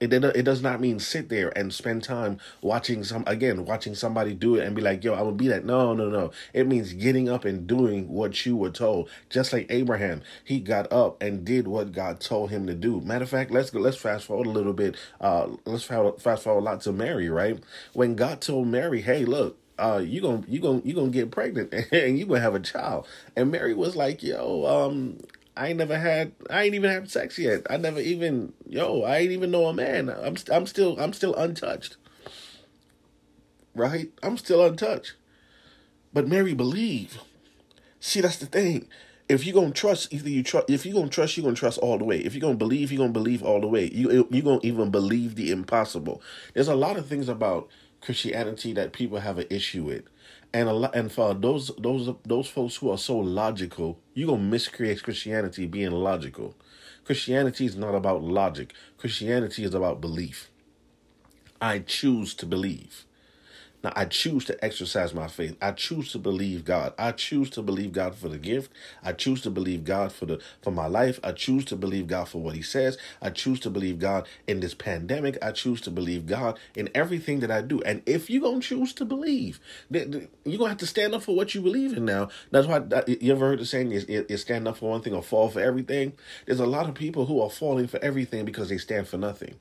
It, 0.02 0.12
it, 0.12 0.24
it 0.24 0.44
does 0.44 0.62
not 0.62 0.82
mean 0.82 1.00
sit 1.00 1.30
there 1.30 1.56
and 1.58 1.74
spend 1.74 2.04
time 2.04 2.40
watching 2.62 3.04
some 3.04 3.24
again 3.28 3.66
watching 3.66 3.96
somebody 3.96 4.34
do 4.34 4.56
it 4.56 4.66
and 4.66 4.76
be 4.76 4.82
like 4.82 5.04
yo 5.04 5.14
I 5.14 5.22
will 5.22 5.32
be 5.32 5.48
that. 5.48 5.64
No 5.64 5.94
no 5.94 6.10
no. 6.10 6.32
It 6.54 6.68
means 6.68 6.94
getting 6.94 7.30
up 7.30 7.46
and 7.46 7.68
doing 7.68 8.10
what 8.10 8.46
you 8.46 8.58
were 8.58 8.72
told. 8.72 9.10
Just 9.30 9.54
like 9.54 9.68
Abraham 9.70 10.22
he 10.44 10.60
got 10.60 10.92
up 10.92 11.22
and 11.22 11.46
did 11.46 11.68
what 11.68 11.94
God 11.94 12.20
told 12.20 12.50
him 12.50 12.68
to 12.68 12.74
do. 12.74 13.00
Matter 13.02 13.24
of 13.24 13.30
fact 13.30 13.52
let's 13.52 13.70
go 13.70 13.80
let's 13.80 13.98
fast 13.98 14.26
forward 14.26 14.48
a 14.48 14.52
little 14.52 14.74
bit 14.74 14.98
uh 15.22 15.48
let's 15.66 15.84
fast 15.86 16.44
forward 16.44 16.62
a 16.62 16.64
lot 16.64 16.82
to 16.82 16.92
Mary 16.92 17.30
right? 17.30 17.60
When 17.94 18.16
God 18.16 18.42
told 18.42 18.68
Mary 18.68 19.02
hey 19.02 19.24
look 19.26 19.58
uh, 19.82 19.98
you 19.98 20.22
gonna 20.22 20.44
you 20.48 20.60
gonna 20.60 20.82
you 20.84 20.94
gonna 20.94 21.10
get 21.10 21.32
pregnant 21.32 21.74
and 21.92 22.20
you 22.20 22.26
gonna 22.26 22.40
have 22.40 22.56
a 22.56 22.60
child. 22.60 23.08
And 23.36 23.52
Mary 23.52 23.74
was 23.74 23.96
like, 23.96 24.22
yo, 24.22 24.66
um, 24.66 25.18
I 25.62 25.68
ain't 25.68 25.78
never 25.78 26.00
had 26.00 26.32
I 26.50 26.64
ain't 26.64 26.74
even 26.74 26.90
had 26.90 27.12
sex 27.12 27.38
yet. 27.38 27.68
I 27.70 27.78
never 27.78 28.00
even 28.00 28.54
yo, 28.68 29.04
I 29.04 29.20
ain't 29.20 29.32
even 29.32 29.52
know 29.52 29.68
a 29.68 29.74
man. 29.74 30.10
I'm 30.10 30.36
I'm 30.52 30.66
still 30.66 31.00
I'm 31.00 31.14
still 31.14 31.36
untouched. 31.36 31.98
Right? 33.76 34.12
I'm 34.24 34.38
still 34.38 34.66
untouched. 34.66 35.14
But 36.14 36.28
Mary 36.28 36.56
believe. 36.56 37.20
See, 38.00 38.22
that's 38.22 38.38
the 38.38 38.48
thing. 38.48 38.88
If 39.30 39.46
you're 39.46 39.54
gonna 39.54 39.70
trust, 39.70 40.12
either 40.12 40.30
you 40.30 40.42
trust. 40.42 40.68
If 40.68 40.84
you're 40.84 40.96
gonna 40.96 41.10
trust, 41.10 41.38
you're 41.38 41.44
gonna 41.44 41.56
trust 41.56 41.78
all 41.78 42.00
the 42.00 42.06
way. 42.06 42.18
If 42.18 42.34
you're 42.34 42.42
gonna 42.42 42.56
believe, 42.56 42.92
you're 42.92 42.98
gonna 42.98 43.14
believe 43.14 43.44
all 43.44 43.62
the 43.62 43.68
way. 43.68 43.88
You 43.94 44.28
you're 44.32 44.42
gonna 44.42 44.62
even 44.64 44.90
believe 44.90 45.36
the 45.36 45.52
impossible. 45.52 46.24
There's 46.56 46.70
a 46.70 46.76
lot 46.76 46.98
of 46.98 47.06
things 47.06 47.30
about 47.30 47.70
Christianity 48.02 48.74
that 48.74 48.94
people 48.94 49.20
have 49.20 49.38
an 49.38 49.46
issue 49.52 49.84
with 49.84 50.06
and 50.54 50.68
a 50.70 50.74
lot, 50.74 50.96
and 50.96 51.12
for 51.12 51.34
those 51.34 51.72
those 51.78 52.14
those 52.26 52.50
folks 52.50 52.76
who 52.76 52.90
are 52.92 52.98
so 52.98 53.18
logical, 53.18 54.00
you 54.14 54.28
gonna 54.28 54.42
miscreate 54.42 55.04
Christianity 55.04 55.66
being 55.68 55.92
logical. 55.92 56.56
Christianity 57.06 57.66
is 57.66 57.76
not 57.76 57.96
about 57.96 58.24
logic. 58.24 58.74
Christianity 58.98 59.64
is 59.64 59.74
about 59.74 60.02
belief. 60.02 60.50
I 61.62 61.80
choose 61.80 62.34
to 62.36 62.46
believe. 62.46 63.06
Now, 63.84 63.92
I 63.96 64.06
choose 64.06 64.46
to 64.46 64.64
exercise 64.64 65.14
my 65.14 65.28
faith. 65.28 65.58
I 65.62 65.72
choose 65.72 66.12
to 66.12 66.20
believe 66.20 66.66
God. 66.66 66.94
I 67.00 67.12
choose 67.12 67.50
to 67.52 67.64
believe 67.64 67.94
God 67.94 68.16
for 68.16 68.30
the 68.30 68.38
gift. 68.38 68.72
I 69.04 69.14
choose 69.14 69.42
to 69.42 69.50
believe 69.50 69.84
God 69.84 70.12
for 70.12 70.28
the 70.28 70.40
for 70.62 70.72
my 70.72 70.86
life. 70.86 71.20
I 71.24 71.32
choose 71.32 71.66
to 71.66 71.76
believe 71.76 72.08
God 72.08 72.30
for 72.30 72.40
what 72.40 72.56
He 72.56 72.62
says. 72.62 72.98
I 73.22 73.32
choose 73.32 73.60
to 73.62 73.70
believe 73.72 73.98
God 73.98 74.28
in 74.48 74.60
this 74.60 74.76
pandemic. 74.76 75.38
I 75.42 75.52
choose 75.52 75.82
to 75.82 75.92
believe 75.92 76.28
God 76.28 76.60
in 76.76 76.90
everything 76.94 77.40
that 77.40 77.50
I 77.50 77.62
do. 77.62 77.82
And 77.82 78.04
if 78.06 78.30
you're 78.30 78.44
gonna 78.44 78.62
choose 78.62 78.94
to 78.94 79.06
believe, 79.06 79.60
you're 79.90 80.28
gonna 80.46 80.70
have 80.70 80.78
to 80.78 80.88
stand 80.88 81.16
up 81.16 81.24
for 81.24 81.36
what 81.36 81.56
you 81.56 81.62
believe 81.62 81.98
in. 81.98 82.06
Now, 82.06 82.30
that's 82.52 82.68
why 82.68 82.78
uh, 82.78 83.02
you 83.08 83.32
ever 83.32 83.48
heard 83.48 83.60
the 83.60 83.66
saying 83.66 83.92
is 83.92 84.08
you 84.08 84.38
stand 84.38 84.68
up 84.68 84.78
for 84.78 84.92
one 84.92 85.02
thing 85.02 85.14
or 85.14 85.24
fall 85.24 85.50
for 85.50 85.60
everything. 85.60 86.14
There's 86.46 86.60
a 86.60 86.68
lot 86.68 86.88
of 86.88 86.94
people 86.94 87.26
who 87.26 87.42
are 87.42 87.50
falling 87.50 87.88
for 87.88 88.04
everything 88.04 88.46
because 88.46 88.70
they 88.70 88.78
stand 88.78 89.08
for 89.08 89.18
nothing. 89.18 89.56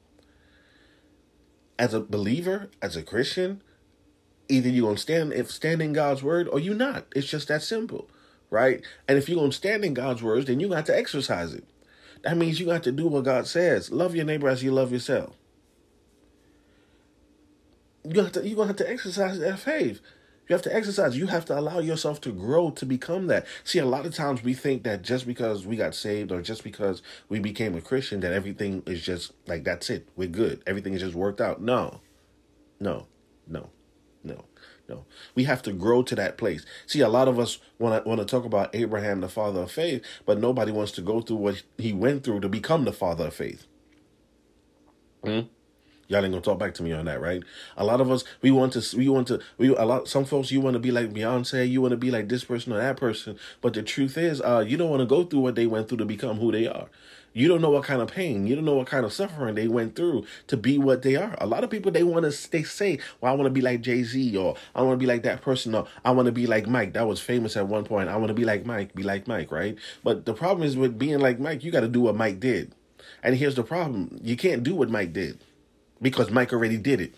As 1.78 1.94
a 1.94 2.00
believer, 2.00 2.70
as 2.82 2.94
a 2.94 3.02
Christian, 3.02 3.62
either 4.50 4.68
you're 4.68 4.86
gonna 4.86 4.98
stand 4.98 5.32
if 5.32 5.50
stand 5.50 5.80
in 5.80 5.92
God's 5.92 6.22
word 6.22 6.48
or 6.48 6.58
you 6.58 6.74
not. 6.74 7.06
It's 7.14 7.28
just 7.28 7.48
that 7.48 7.62
simple, 7.62 8.08
right? 8.50 8.84
And 9.08 9.18
if 9.18 9.28
you're 9.28 9.38
gonna 9.38 9.52
stand 9.52 9.84
in 9.84 9.94
God's 9.94 10.22
words, 10.22 10.46
then 10.46 10.60
you 10.60 10.68
got 10.68 10.86
to 10.86 10.96
exercise 10.96 11.54
it. 11.54 11.64
That 12.22 12.36
means 12.36 12.60
you 12.60 12.66
got 12.66 12.82
to 12.84 12.92
do 12.92 13.06
what 13.06 13.24
God 13.24 13.46
says. 13.46 13.90
Love 13.90 14.14
your 14.14 14.24
neighbor 14.24 14.48
as 14.48 14.62
you 14.62 14.72
love 14.72 14.92
yourself. 14.92 15.36
You 18.04 18.22
have 18.22 18.32
to 18.32 18.46
you're 18.46 18.56
gonna 18.56 18.68
have 18.68 18.76
to 18.76 18.90
exercise 18.90 19.38
that 19.38 19.58
faith. 19.58 20.00
You 20.50 20.54
have 20.54 20.62
to 20.62 20.74
exercise. 20.74 21.16
You 21.16 21.28
have 21.28 21.44
to 21.44 21.56
allow 21.56 21.78
yourself 21.78 22.20
to 22.22 22.32
grow 22.32 22.72
to 22.72 22.84
become 22.84 23.28
that. 23.28 23.46
See, 23.62 23.78
a 23.78 23.86
lot 23.86 24.04
of 24.04 24.12
times 24.12 24.42
we 24.42 24.52
think 24.52 24.82
that 24.82 25.02
just 25.02 25.24
because 25.24 25.64
we 25.64 25.76
got 25.76 25.94
saved 25.94 26.32
or 26.32 26.42
just 26.42 26.64
because 26.64 27.02
we 27.28 27.38
became 27.38 27.76
a 27.76 27.80
Christian, 27.80 28.18
that 28.20 28.32
everything 28.32 28.82
is 28.84 29.00
just 29.00 29.30
like 29.46 29.62
that's 29.62 29.88
it. 29.90 30.08
We're 30.16 30.26
good. 30.26 30.60
Everything 30.66 30.92
is 30.92 31.02
just 31.02 31.14
worked 31.14 31.40
out. 31.40 31.62
No, 31.62 32.00
no, 32.80 33.06
no, 33.46 33.70
no, 34.22 34.44
no. 34.88 35.04
We 35.34 35.44
have 35.44 35.62
to 35.62 35.72
grow 35.72 36.02
to 36.02 36.14
that 36.16 36.36
place. 36.36 36.64
See, 36.86 37.00
a 37.00 37.08
lot 37.08 37.28
of 37.28 37.38
us 37.38 37.58
want 37.78 38.02
to 38.02 38.08
want 38.08 38.20
to 38.20 38.26
talk 38.26 38.44
about 38.44 38.74
Abraham, 38.74 39.20
the 39.20 39.28
father 39.28 39.62
of 39.62 39.72
faith, 39.72 40.04
but 40.26 40.38
nobody 40.38 40.72
wants 40.72 40.92
to 40.92 41.02
go 41.02 41.20
through 41.20 41.36
what 41.36 41.62
he 41.78 41.92
went 41.92 42.24
through 42.24 42.40
to 42.40 42.48
become 42.48 42.84
the 42.84 42.92
father 42.92 43.28
of 43.28 43.34
faith. 43.34 43.66
Hmm? 45.24 45.40
Y'all 46.10 46.24
ain't 46.24 46.32
gonna 46.32 46.42
talk 46.42 46.58
back 46.58 46.74
to 46.74 46.82
me 46.82 46.92
on 46.92 47.04
that, 47.04 47.20
right? 47.20 47.40
A 47.76 47.84
lot 47.84 48.00
of 48.00 48.10
us, 48.10 48.24
we 48.42 48.50
want 48.50 48.72
to, 48.72 48.96
we 48.96 49.08
want 49.08 49.28
to, 49.28 49.40
we 49.58 49.68
a 49.68 49.84
lot. 49.84 50.08
Some 50.08 50.24
folks, 50.24 50.50
you 50.50 50.60
want 50.60 50.74
to 50.74 50.80
be 50.80 50.90
like 50.90 51.12
Beyonce, 51.12 51.70
you 51.70 51.80
want 51.80 51.92
to 51.92 51.96
be 51.96 52.10
like 52.10 52.28
this 52.28 52.42
person 52.42 52.72
or 52.72 52.78
that 52.78 52.96
person, 52.96 53.38
but 53.60 53.74
the 53.74 53.82
truth 53.84 54.18
is, 54.18 54.40
uh, 54.40 54.64
you 54.66 54.76
don't 54.76 54.90
want 54.90 55.00
to 55.00 55.06
go 55.06 55.22
through 55.22 55.40
what 55.40 55.54
they 55.54 55.68
went 55.68 55.88
through 55.88 55.98
to 55.98 56.04
become 56.04 56.38
who 56.38 56.50
they 56.50 56.66
are. 56.66 56.88
You 57.32 57.46
don't 57.46 57.60
know 57.60 57.70
what 57.70 57.84
kind 57.84 58.02
of 58.02 58.10
pain, 58.10 58.46
you 58.46 58.56
don't 58.56 58.64
know 58.64 58.74
what 58.74 58.88
kind 58.88 59.04
of 59.04 59.12
suffering 59.12 59.54
they 59.54 59.68
went 59.68 59.94
through 59.94 60.26
to 60.48 60.56
be 60.56 60.78
what 60.78 61.02
they 61.02 61.14
are. 61.14 61.36
A 61.40 61.46
lot 61.46 61.62
of 61.62 61.70
people, 61.70 61.92
they 61.92 62.02
want 62.02 62.30
to, 62.30 62.50
they 62.50 62.64
say, 62.64 62.98
well, 63.20 63.32
I 63.32 63.36
want 63.36 63.46
to 63.46 63.50
be 63.50 63.60
like 63.60 63.82
Jay 63.82 64.02
Z, 64.02 64.36
or 64.36 64.56
I 64.74 64.82
want 64.82 64.98
to 64.98 65.04
be 65.04 65.06
like 65.06 65.22
that 65.22 65.40
person, 65.40 65.74
or 65.74 65.86
I 66.04 66.10
want 66.10 66.26
to 66.26 66.32
be 66.32 66.46
like 66.46 66.66
Mike. 66.66 66.94
That 66.94 67.06
was 67.06 67.20
famous 67.20 67.56
at 67.56 67.68
one 67.68 67.84
point. 67.84 68.08
I 68.08 68.16
want 68.16 68.28
to 68.28 68.34
be 68.34 68.44
like 68.44 68.66
Mike, 68.66 68.94
be 68.94 69.04
like 69.04 69.28
Mike, 69.28 69.52
right? 69.52 69.76
But 70.02 70.24
the 70.24 70.34
problem 70.34 70.66
is 70.66 70.76
with 70.76 70.98
being 70.98 71.20
like 71.20 71.38
Mike, 71.38 71.62
you 71.62 71.70
got 71.70 71.80
to 71.80 71.88
do 71.88 72.00
what 72.00 72.16
Mike 72.16 72.40
did. 72.40 72.74
And 73.22 73.36
here's 73.36 73.54
the 73.54 73.64
problem 73.64 74.18
you 74.22 74.36
can't 74.36 74.62
do 74.62 74.74
what 74.74 74.90
Mike 74.90 75.12
did 75.12 75.38
because 76.02 76.30
Mike 76.30 76.52
already 76.52 76.78
did 76.78 77.00
it. 77.00 77.14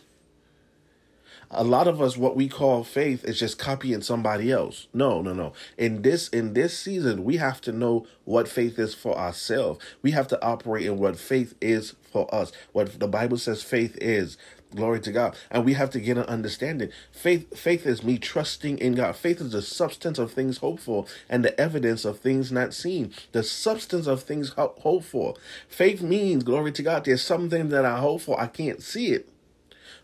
A 1.55 1.65
lot 1.65 1.87
of 1.87 2.01
us, 2.01 2.17
what 2.17 2.35
we 2.35 2.49
call 2.49 2.83
faith, 2.83 3.27
is 3.27 3.39
just 3.39 3.59
copying 3.59 4.01
somebody 4.01 4.51
else. 4.51 4.89
No, 4.95 5.21
no, 5.21 5.35
no. 5.35 5.53
In 5.77 6.01
this 6.01 6.29
in 6.29 6.55
this 6.55 6.79
season, 6.79 7.25
we 7.25 7.37
have 7.37 7.61
to 7.63 7.73
know 7.73 8.07
what 8.25 8.49
faith 8.49 8.79
is 8.79 8.95
for 8.95 9.19
ourselves. 9.19 9.85
We 10.01 10.13
have 10.13 10.27
to 10.29 10.43
operate 10.43 10.87
in 10.87 10.99
what 10.99 11.19
faith 11.19 11.55
is 11.61 11.95
for 12.11 12.35
us. 12.35 12.53
What 12.73 12.99
the 12.99 13.07
Bible 13.07 13.37
says 13.37 13.63
faith 13.63 13.99
is. 14.01 14.39
Glory 14.75 15.01
to 15.01 15.13
God. 15.13 15.37
And 15.51 15.67
we 15.67 15.75
have 15.75 15.91
to 15.91 16.01
get 16.01 16.17
an 16.17 16.25
understanding. 16.25 16.89
Faith 17.13 17.59
faith 17.59 17.85
is 17.87 18.03
me 18.03 18.17
trusting 18.17 18.79
in 18.79 18.95
God. 18.95 19.15
Faith 19.15 19.43
is 19.43 19.53
the 19.53 19.61
substance 19.61 20.19
of 20.19 20.33
things 20.33 20.57
hoped 20.57 20.83
for 20.83 21.05
and 21.29 21.45
the 21.45 21.61
evidence 21.61 22.07
of 22.07 22.19
things 22.19 22.51
not 22.51 22.73
seen. 22.73 23.13
The 23.33 23.43
substance 23.43 24.07
of 24.07 24.23
things 24.23 24.55
hoped 24.57 25.05
for. 25.05 25.35
Faith 25.69 26.01
means, 26.01 26.45
glory 26.45 26.73
to 26.73 26.83
God, 26.83 27.05
there's 27.05 27.23
something 27.23 27.69
that 27.69 27.85
I 27.85 27.99
hope 27.99 28.23
for. 28.23 28.41
I 28.41 28.47
can't 28.47 28.83
see 28.83 29.09
it, 29.09 29.29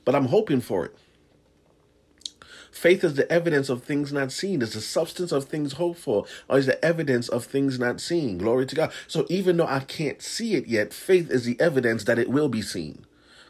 but 0.05 0.15
I'm 0.15 0.27
hoping 0.27 0.61
for 0.61 0.85
it. 0.85 0.95
Faith 2.79 3.03
is 3.03 3.15
the 3.15 3.31
evidence 3.31 3.69
of 3.69 3.83
things 3.83 4.13
not 4.13 4.31
seen. 4.31 4.63
It's 4.63 4.75
the 4.75 4.81
substance 4.81 5.33
of 5.33 5.47
things 5.47 5.73
hoped 5.73 5.99
for, 5.99 6.27
or 6.49 6.59
is 6.59 6.67
the 6.67 6.83
evidence 6.85 7.29
of 7.29 7.45
things 7.45 7.77
not 7.77 8.01
seen. 8.01 8.39
Glory 8.39 8.67
to 8.67 8.77
God. 8.77 8.93
So 9.09 9.27
even 9.29 9.57
though 9.57 9.67
I 9.67 9.81
can't 9.81 10.23
see 10.23 10.55
it 10.55 10.69
yet, 10.69 10.93
faith 10.93 11.29
is 11.29 11.45
the 11.45 11.61
evidence 11.61 12.05
that 12.05 12.21
it 12.21 12.31
will 12.31 12.49
be 12.49 12.63
seen. 12.63 13.05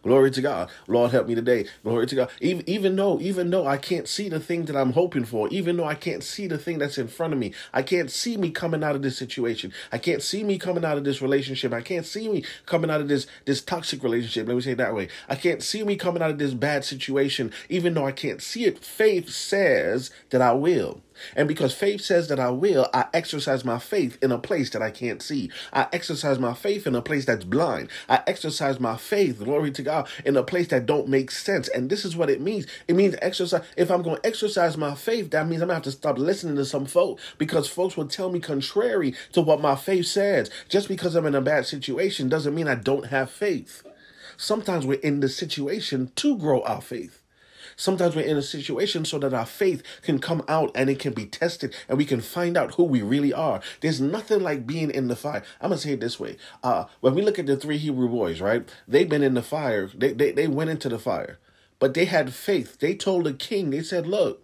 Glory 0.08 0.30
to 0.30 0.40
God. 0.40 0.70
Lord 0.86 1.10
help 1.10 1.28
me 1.28 1.34
today. 1.34 1.66
Glory 1.84 2.06
to 2.06 2.14
God. 2.14 2.30
Even 2.40 2.66
even 2.66 2.96
though 2.96 3.20
even 3.20 3.50
though 3.50 3.66
I 3.66 3.76
can't 3.76 4.08
see 4.08 4.30
the 4.30 4.40
thing 4.40 4.64
that 4.64 4.74
I'm 4.74 4.92
hoping 4.92 5.26
for, 5.26 5.48
even 5.50 5.76
though 5.76 5.84
I 5.84 5.96
can't 5.96 6.24
see 6.24 6.46
the 6.46 6.56
thing 6.56 6.78
that's 6.78 6.96
in 6.96 7.08
front 7.08 7.34
of 7.34 7.38
me, 7.38 7.52
I 7.74 7.82
can't 7.82 8.10
see 8.10 8.38
me 8.38 8.50
coming 8.50 8.82
out 8.82 8.96
of 8.96 9.02
this 9.02 9.18
situation. 9.18 9.70
I 9.92 9.98
can't 9.98 10.22
see 10.22 10.44
me 10.44 10.56
coming 10.56 10.82
out 10.82 10.96
of 10.96 11.04
this 11.04 11.20
relationship. 11.20 11.74
I 11.74 11.82
can't 11.82 12.06
see 12.06 12.26
me 12.26 12.42
coming 12.64 12.90
out 12.90 13.02
of 13.02 13.08
this 13.08 13.26
this 13.44 13.60
toxic 13.60 14.02
relationship. 14.02 14.48
Let 14.48 14.54
me 14.56 14.62
say 14.62 14.72
it 14.72 14.78
that 14.78 14.94
way. 14.94 15.08
I 15.28 15.34
can't 15.34 15.62
see 15.62 15.82
me 15.84 15.96
coming 15.96 16.22
out 16.22 16.30
of 16.30 16.38
this 16.38 16.54
bad 16.54 16.86
situation, 16.86 17.52
even 17.68 17.92
though 17.92 18.06
I 18.06 18.12
can't 18.12 18.40
see 18.40 18.64
it. 18.64 18.82
Faith 18.82 19.28
says 19.28 20.10
that 20.30 20.40
I 20.40 20.52
will. 20.52 21.02
And 21.34 21.48
because 21.48 21.74
faith 21.74 22.00
says 22.00 22.28
that 22.28 22.38
I 22.38 22.50
will, 22.50 22.88
I 22.94 23.06
exercise 23.12 23.64
my 23.64 23.78
faith 23.78 24.18
in 24.22 24.32
a 24.32 24.38
place 24.38 24.70
that 24.70 24.82
I 24.82 24.90
can't 24.90 25.22
see. 25.22 25.50
I 25.72 25.88
exercise 25.92 26.38
my 26.38 26.54
faith 26.54 26.86
in 26.86 26.94
a 26.94 27.02
place 27.02 27.24
that's 27.24 27.44
blind. 27.44 27.88
I 28.08 28.22
exercise 28.26 28.80
my 28.80 28.96
faith, 28.96 29.42
glory 29.42 29.70
to 29.72 29.82
God, 29.82 29.97
in 30.24 30.36
a 30.36 30.42
place 30.42 30.68
that 30.68 30.86
don't 30.86 31.08
make 31.08 31.30
sense. 31.30 31.68
And 31.68 31.90
this 31.90 32.04
is 32.04 32.16
what 32.16 32.30
it 32.30 32.40
means. 32.40 32.66
It 32.86 32.96
means 32.96 33.14
exercise. 33.22 33.64
If 33.76 33.90
I'm 33.90 34.02
going 34.02 34.16
to 34.16 34.26
exercise 34.26 34.76
my 34.76 34.94
faith, 34.94 35.30
that 35.30 35.46
means 35.46 35.62
I'm 35.62 35.68
going 35.68 35.80
to 35.80 35.86
have 35.86 35.92
to 35.94 35.98
stop 35.98 36.18
listening 36.18 36.56
to 36.56 36.64
some 36.64 36.86
folk 36.86 37.20
because 37.38 37.68
folks 37.68 37.96
will 37.96 38.08
tell 38.08 38.30
me 38.30 38.40
contrary 38.40 39.14
to 39.32 39.40
what 39.40 39.60
my 39.60 39.76
faith 39.76 40.06
says. 40.06 40.50
Just 40.68 40.88
because 40.88 41.14
I'm 41.14 41.26
in 41.26 41.34
a 41.34 41.40
bad 41.40 41.66
situation 41.66 42.28
doesn't 42.28 42.54
mean 42.54 42.68
I 42.68 42.74
don't 42.74 43.06
have 43.06 43.30
faith. 43.30 43.82
Sometimes 44.36 44.86
we're 44.86 45.00
in 45.00 45.20
the 45.20 45.28
situation 45.28 46.12
to 46.16 46.38
grow 46.38 46.62
our 46.62 46.80
faith. 46.80 47.17
Sometimes 47.78 48.16
we're 48.16 48.26
in 48.26 48.36
a 48.36 48.42
situation 48.42 49.04
so 49.04 49.20
that 49.20 49.32
our 49.32 49.46
faith 49.46 49.84
can 50.02 50.18
come 50.18 50.42
out 50.48 50.72
and 50.74 50.90
it 50.90 50.98
can 50.98 51.12
be 51.12 51.26
tested 51.26 51.72
and 51.88 51.96
we 51.96 52.04
can 52.04 52.20
find 52.20 52.56
out 52.56 52.74
who 52.74 52.82
we 52.82 53.02
really 53.02 53.32
are. 53.32 53.60
There's 53.80 54.00
nothing 54.00 54.40
like 54.40 54.66
being 54.66 54.90
in 54.90 55.06
the 55.06 55.14
fire. 55.14 55.44
I'm 55.60 55.70
gonna 55.70 55.78
say 55.78 55.92
it 55.92 56.00
this 56.00 56.18
way. 56.18 56.38
Uh, 56.64 56.86
when 57.00 57.14
we 57.14 57.22
look 57.22 57.38
at 57.38 57.46
the 57.46 57.56
three 57.56 57.78
Hebrew 57.78 58.08
boys, 58.08 58.40
right? 58.40 58.68
They've 58.88 59.08
been 59.08 59.22
in 59.22 59.34
the 59.34 59.42
fire. 59.42 59.88
They 59.94 60.12
they, 60.12 60.32
they 60.32 60.48
went 60.48 60.70
into 60.70 60.88
the 60.88 60.98
fire, 60.98 61.38
but 61.78 61.94
they 61.94 62.06
had 62.06 62.34
faith. 62.34 62.80
They 62.80 62.96
told 62.96 63.24
the 63.24 63.32
king. 63.32 63.70
They 63.70 63.84
said, 63.84 64.08
"Look, 64.08 64.42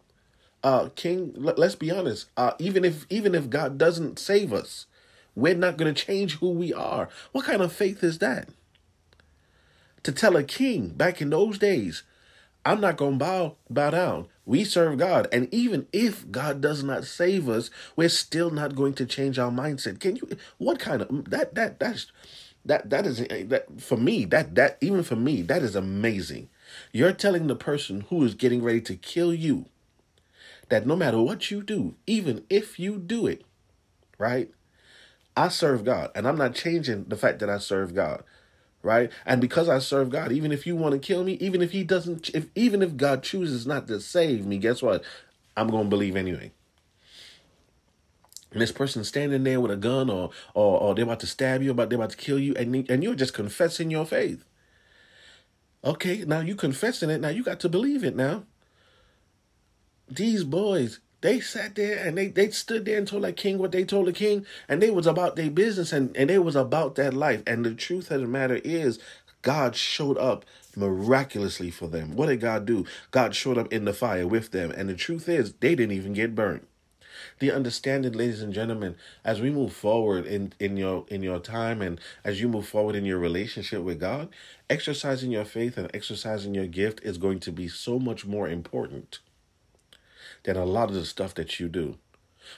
uh, 0.63 0.91
King, 0.95 1.35
let, 1.37 1.59
us 1.59 1.75
be 1.75 1.91
honest. 1.91 2.31
Uh, 2.37 2.53
even 2.61 2.85
if 2.85 3.05
even 3.11 3.35
if 3.35 3.51
God 3.51 3.77
doesn't 3.77 4.21
save 4.21 4.53
us, 4.53 4.87
we're 5.35 5.55
not 5.55 5.77
going 5.77 5.93
to 5.93 6.05
change 6.05 6.39
who 6.39 6.51
we 6.51 6.73
are. 6.73 7.09
What 7.33 7.45
kind 7.45 7.63
of 7.63 7.73
faith 7.73 8.05
is 8.05 8.19
that? 8.19 8.49
To 10.05 10.13
tell 10.13 10.37
a 10.37 10.45
king 10.45 10.89
back 10.89 11.21
in 11.21 11.31
those 11.31 11.59
days, 11.59 12.05
I'm 12.65 12.81
not 12.81 12.97
going 12.97 13.19
to 13.19 13.25
bow 13.25 13.57
bow 13.69 13.91
down. 13.91 14.29
We 14.47 14.65
serve 14.65 14.99
God, 14.99 15.29
and 15.33 15.53
even 15.53 15.87
if 15.93 16.31
God 16.31 16.61
does 16.61 16.83
not 16.83 17.05
save 17.05 17.49
us, 17.49 17.71
we're 17.97 18.09
still 18.09 18.51
not 18.51 18.75
going 18.75 18.95
to 18.95 19.07
change 19.07 19.39
our 19.39 19.51
mindset. 19.51 20.01
Can 20.01 20.17
you? 20.17 20.29
What 20.59 20.79
kind 20.79 21.03
of 21.03 21.31
that 21.31 21.55
that 21.55 21.79
that's 21.79 22.07
that 22.65 22.91
that 22.91 23.07
is 23.07 23.21
eh, 23.21 23.45
that 23.47 23.81
for 23.81 23.97
me 23.97 24.25
that 24.27 24.55
that 24.55 24.79
even 24.81 25.03
for 25.03 25.17
me 25.17 25.43
that 25.43 25.63
is 25.63 25.77
amazing. 25.77 26.49
You're 26.93 27.13
telling 27.13 27.47
the 27.47 27.57
person 27.57 28.03
who 28.09 28.25
is 28.25 28.35
getting 28.35 28.63
ready 28.63 28.81
to 28.83 28.97
kill 28.97 29.33
you 29.33 29.67
that 30.69 30.87
no 30.87 30.97
matter 30.97 31.21
what 31.21 31.51
you 31.51 31.63
do, 31.63 31.95
even 32.07 32.45
if 32.49 32.79
you 32.79 32.99
do 32.99 33.27
it, 33.27 33.45
right? 34.19 34.51
I 35.37 35.49
serve 35.49 35.85
God, 35.85 36.11
and 36.15 36.27
I'm 36.29 36.39
not 36.39 36.55
changing 36.55 37.05
the 37.05 37.17
fact 37.17 37.41
that 37.41 37.51
I 37.51 37.59
serve 37.59 37.95
God 37.95 38.23
right? 38.85 39.11
And 39.27 39.41
because 39.41 39.69
I 39.69 39.79
serve 39.81 40.11
God, 40.11 40.31
even 40.33 40.53
if 40.53 40.67
you 40.67 40.77
want 40.77 40.93
to 40.93 40.99
kill 40.99 41.25
me, 41.25 41.33
even 41.35 41.63
if 41.63 41.73
He 41.73 41.83
doesn't, 41.85 42.31
if 42.35 42.47
even 42.55 42.83
if 42.83 42.97
God 42.97 43.23
chooses 43.23 43.67
not 43.67 43.89
to 43.89 44.01
save 44.01 44.47
me, 44.47 44.59
guess 44.59 44.83
what? 44.83 45.03
I'm 45.57 45.69
gonna 45.69 45.89
believe 45.89 46.17
anyway. 46.17 46.53
And 48.53 48.63
this 48.63 48.73
person 48.73 49.03
standing 49.05 49.43
there 49.45 49.61
with 49.61 49.73
a 49.73 49.77
gun, 49.77 50.11
or 50.11 50.31
or, 50.55 50.81
or 50.81 50.95
they're 50.95 51.05
about 51.05 51.21
to 51.21 51.27
stab 51.27 51.63
you, 51.63 51.73
about 51.73 51.89
they're 51.89 51.99
about 51.99 52.11
to 52.11 52.17
kill 52.17 52.39
you, 52.39 52.55
and 52.55 52.89
and 52.89 53.03
you're 53.03 53.15
just 53.17 53.35
confessing 53.35 53.91
your 53.91 54.07
faith. 54.07 54.45
Okay, 55.85 56.25
now 56.27 56.41
you 56.41 56.55
confessing 56.55 57.11
it. 57.11 57.21
Now 57.21 57.29
you 57.29 57.43
got 57.43 57.61
to 57.61 57.69
believe 57.69 58.05
it. 58.05 58.17
Now 58.17 58.45
these 60.09 60.45
boys 60.45 61.01
they 61.25 61.41
sat 61.41 61.75
there 61.75 62.07
and 62.07 62.19
they, 62.19 62.27
they 62.27 62.51
stood 62.51 62.85
there 62.85 62.99
and 62.99 63.09
told 63.09 63.25
that 63.25 63.39
king 63.39 63.57
what 63.57 63.73
they 63.73 63.83
told 63.83 64.07
the 64.07 64.13
king, 64.13 64.45
and 64.69 64.83
they 64.83 64.91
was 64.91 65.07
about 65.07 65.37
their 65.37 65.51
business 65.51 65.91
and, 65.91 66.15
and 66.15 66.29
they 66.29 66.39
was 66.39 66.55
about 66.55 66.97
that 66.97 67.15
life. 67.15 67.43
And 67.47 67.65
the 67.65 67.75
truth 67.75 68.11
of 68.11 68.21
the 68.21 68.27
matter 68.27 68.61
is, 68.63 68.99
God 69.41 69.75
showed 69.75 70.19
up 70.19 70.45
miraculously 70.77 71.71
for 71.71 71.89
them. 71.89 72.15
What 72.15 72.27
did 72.27 72.43
God 72.43 72.67
do? 72.67 72.85
God 73.11 73.35
showed 73.35 73.57
up 73.57 73.73
in 73.73 73.87
the 73.87 73.95
fire 73.95 74.27
with 74.27 74.51
them. 74.51 74.71
And 74.71 74.87
the 74.87 74.95
truth 74.95 75.27
is, 75.27 75.55
they 75.55 75.75
didn't 75.75 75.97
even 75.97 76.13
get 76.13 76.35
burnt. 76.35 76.69
The 77.39 77.53
understanding, 77.53 78.13
ladies 78.13 78.43
and 78.43 78.53
gentlemen, 78.53 78.95
as 79.25 79.41
we 79.41 79.51
move 79.51 79.73
forward 79.73 80.27
in, 80.27 80.53
in 80.61 80.77
your 80.77 81.07
in 81.09 81.23
your 81.23 81.39
time 81.39 81.81
and 81.81 81.99
as 82.23 82.43
you 82.43 82.49
move 82.51 82.69
forward 82.69 82.97
in 82.97 83.07
your 83.07 83.19
relationship 83.19 83.81
with 83.81 83.99
God, 83.99 84.29
exercising 84.69 85.31
your 85.31 85.47
faith 85.47 85.79
and 85.79 85.91
exercising 85.95 86.55
your 86.55 86.67
gift 86.67 87.01
is 87.03 87.17
going 87.17 87.41
to 87.41 87.51
be 87.51 87.67
so 87.67 87.99
much 87.99 88.27
more 88.27 88.47
important 88.47 89.21
than 90.45 90.57
a 90.57 90.65
lot 90.65 90.89
of 90.89 90.95
the 90.95 91.05
stuff 91.05 91.35
that 91.35 91.59
you 91.59 91.69
do. 91.69 91.99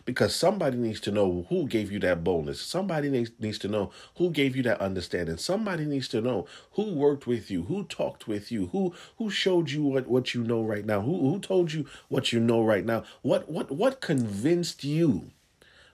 Because 0.04 0.34
somebody 0.34 0.76
needs 0.76 1.00
to 1.02 1.12
know 1.12 1.46
who 1.48 1.68
gave 1.68 1.92
you 1.92 2.00
that 2.00 2.24
boldness. 2.24 2.60
Somebody 2.60 3.08
needs, 3.08 3.30
needs 3.38 3.58
to 3.60 3.68
know 3.68 3.92
who 4.16 4.30
gave 4.30 4.56
you 4.56 4.62
that 4.64 4.80
understanding. 4.80 5.36
Somebody 5.36 5.84
needs 5.84 6.08
to 6.08 6.20
know 6.20 6.46
who 6.72 6.92
worked 6.94 7.26
with 7.26 7.50
you, 7.52 7.64
who 7.64 7.84
talked 7.84 8.26
with 8.26 8.50
you, 8.50 8.66
who 8.72 8.92
who 9.18 9.30
showed 9.30 9.70
you 9.70 9.84
what, 9.84 10.08
what 10.08 10.34
you 10.34 10.42
know 10.42 10.62
right 10.62 10.84
now, 10.84 11.02
who 11.02 11.30
who 11.30 11.38
told 11.38 11.72
you 11.72 11.86
what 12.08 12.32
you 12.32 12.40
know 12.40 12.64
right 12.64 12.84
now. 12.84 13.04
What 13.22 13.48
what 13.48 13.70
what 13.70 14.00
convinced 14.00 14.82
you? 14.82 15.30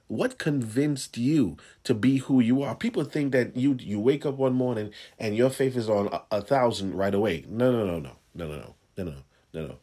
What 0.08 0.38
convinced 0.38 1.18
you 1.18 1.58
to 1.84 1.94
be 1.94 2.18
who 2.18 2.40
you 2.40 2.62
are? 2.62 2.75
People 2.75 3.04
think 3.04 3.32
that 3.32 3.56
you 3.56 3.76
you 3.78 4.00
wake 4.00 4.25
up 4.25 4.37
one 4.37 4.54
morning 4.54 4.90
and 5.18 5.37
your 5.37 5.50
faith 5.50 5.76
is 5.76 5.90
on 5.90 6.08
a, 6.08 6.22
a 6.30 6.40
thousand 6.42 6.94
right 6.94 7.14
away. 7.14 7.44
No, 7.46 7.70
no, 7.70 7.84
no, 7.84 7.99
no, 7.99 8.16
no, 8.34 8.46
no, 8.46 8.56
no, 8.96 9.04
no, 9.04 9.14
no, 9.52 9.66
no. 9.66 9.78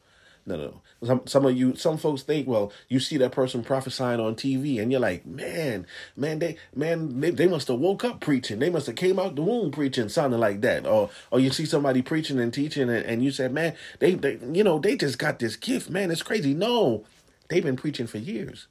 No, 0.50 0.58
no. 0.58 0.82
Some 1.06 1.22
some 1.27 1.46
of 1.46 1.56
you, 1.56 1.75
some 1.75 1.98
folks 1.98 2.24
think, 2.24 2.48
well, 2.48 2.74
you 2.88 3.00
see 3.00 3.18
that 3.18 3.32
person 3.32 3.63
prophesying 3.63 4.20
on 4.20 4.36
TV, 4.36 4.82
and 4.82 4.91
you're 4.91 5.00
like, 5.00 5.25
man, 5.25 5.86
man, 6.15 6.39
they, 6.39 6.58
man, 6.75 7.22
they, 7.22 7.29
they 7.29 7.48
must 7.48 7.68
have 7.68 7.79
woke 7.79 8.03
up 8.03 8.20
preaching. 8.20 8.58
They 8.58 8.70
must 8.72 8.88
have 8.88 8.96
came 8.96 9.20
out 9.20 9.36
the 9.36 9.44
womb 9.44 9.72
preaching, 9.72 10.10
sounding 10.10 10.39
like 10.39 10.62
that. 10.62 10.88
Or, 10.88 11.12
or 11.32 11.39
you 11.39 11.51
see 11.51 11.65
somebody 11.65 12.01
preaching 12.01 12.39
and 12.39 12.53
teaching, 12.53 12.89
and, 12.89 13.06
and 13.06 13.24
you 13.24 13.32
said, 13.32 13.53
man, 13.53 13.75
they, 14.00 14.15
they, 14.15 14.39
you 14.51 14.63
know, 14.63 14.79
they 14.79 14.98
just 14.98 15.20
got 15.20 15.38
this 15.38 15.56
gift, 15.56 15.89
man. 15.89 16.10
It's 16.10 16.24
crazy. 16.24 16.53
No, 16.56 17.06
they've 17.48 17.63
been 17.63 17.77
preaching 17.77 18.08
for 18.08 18.18
years. 18.18 18.68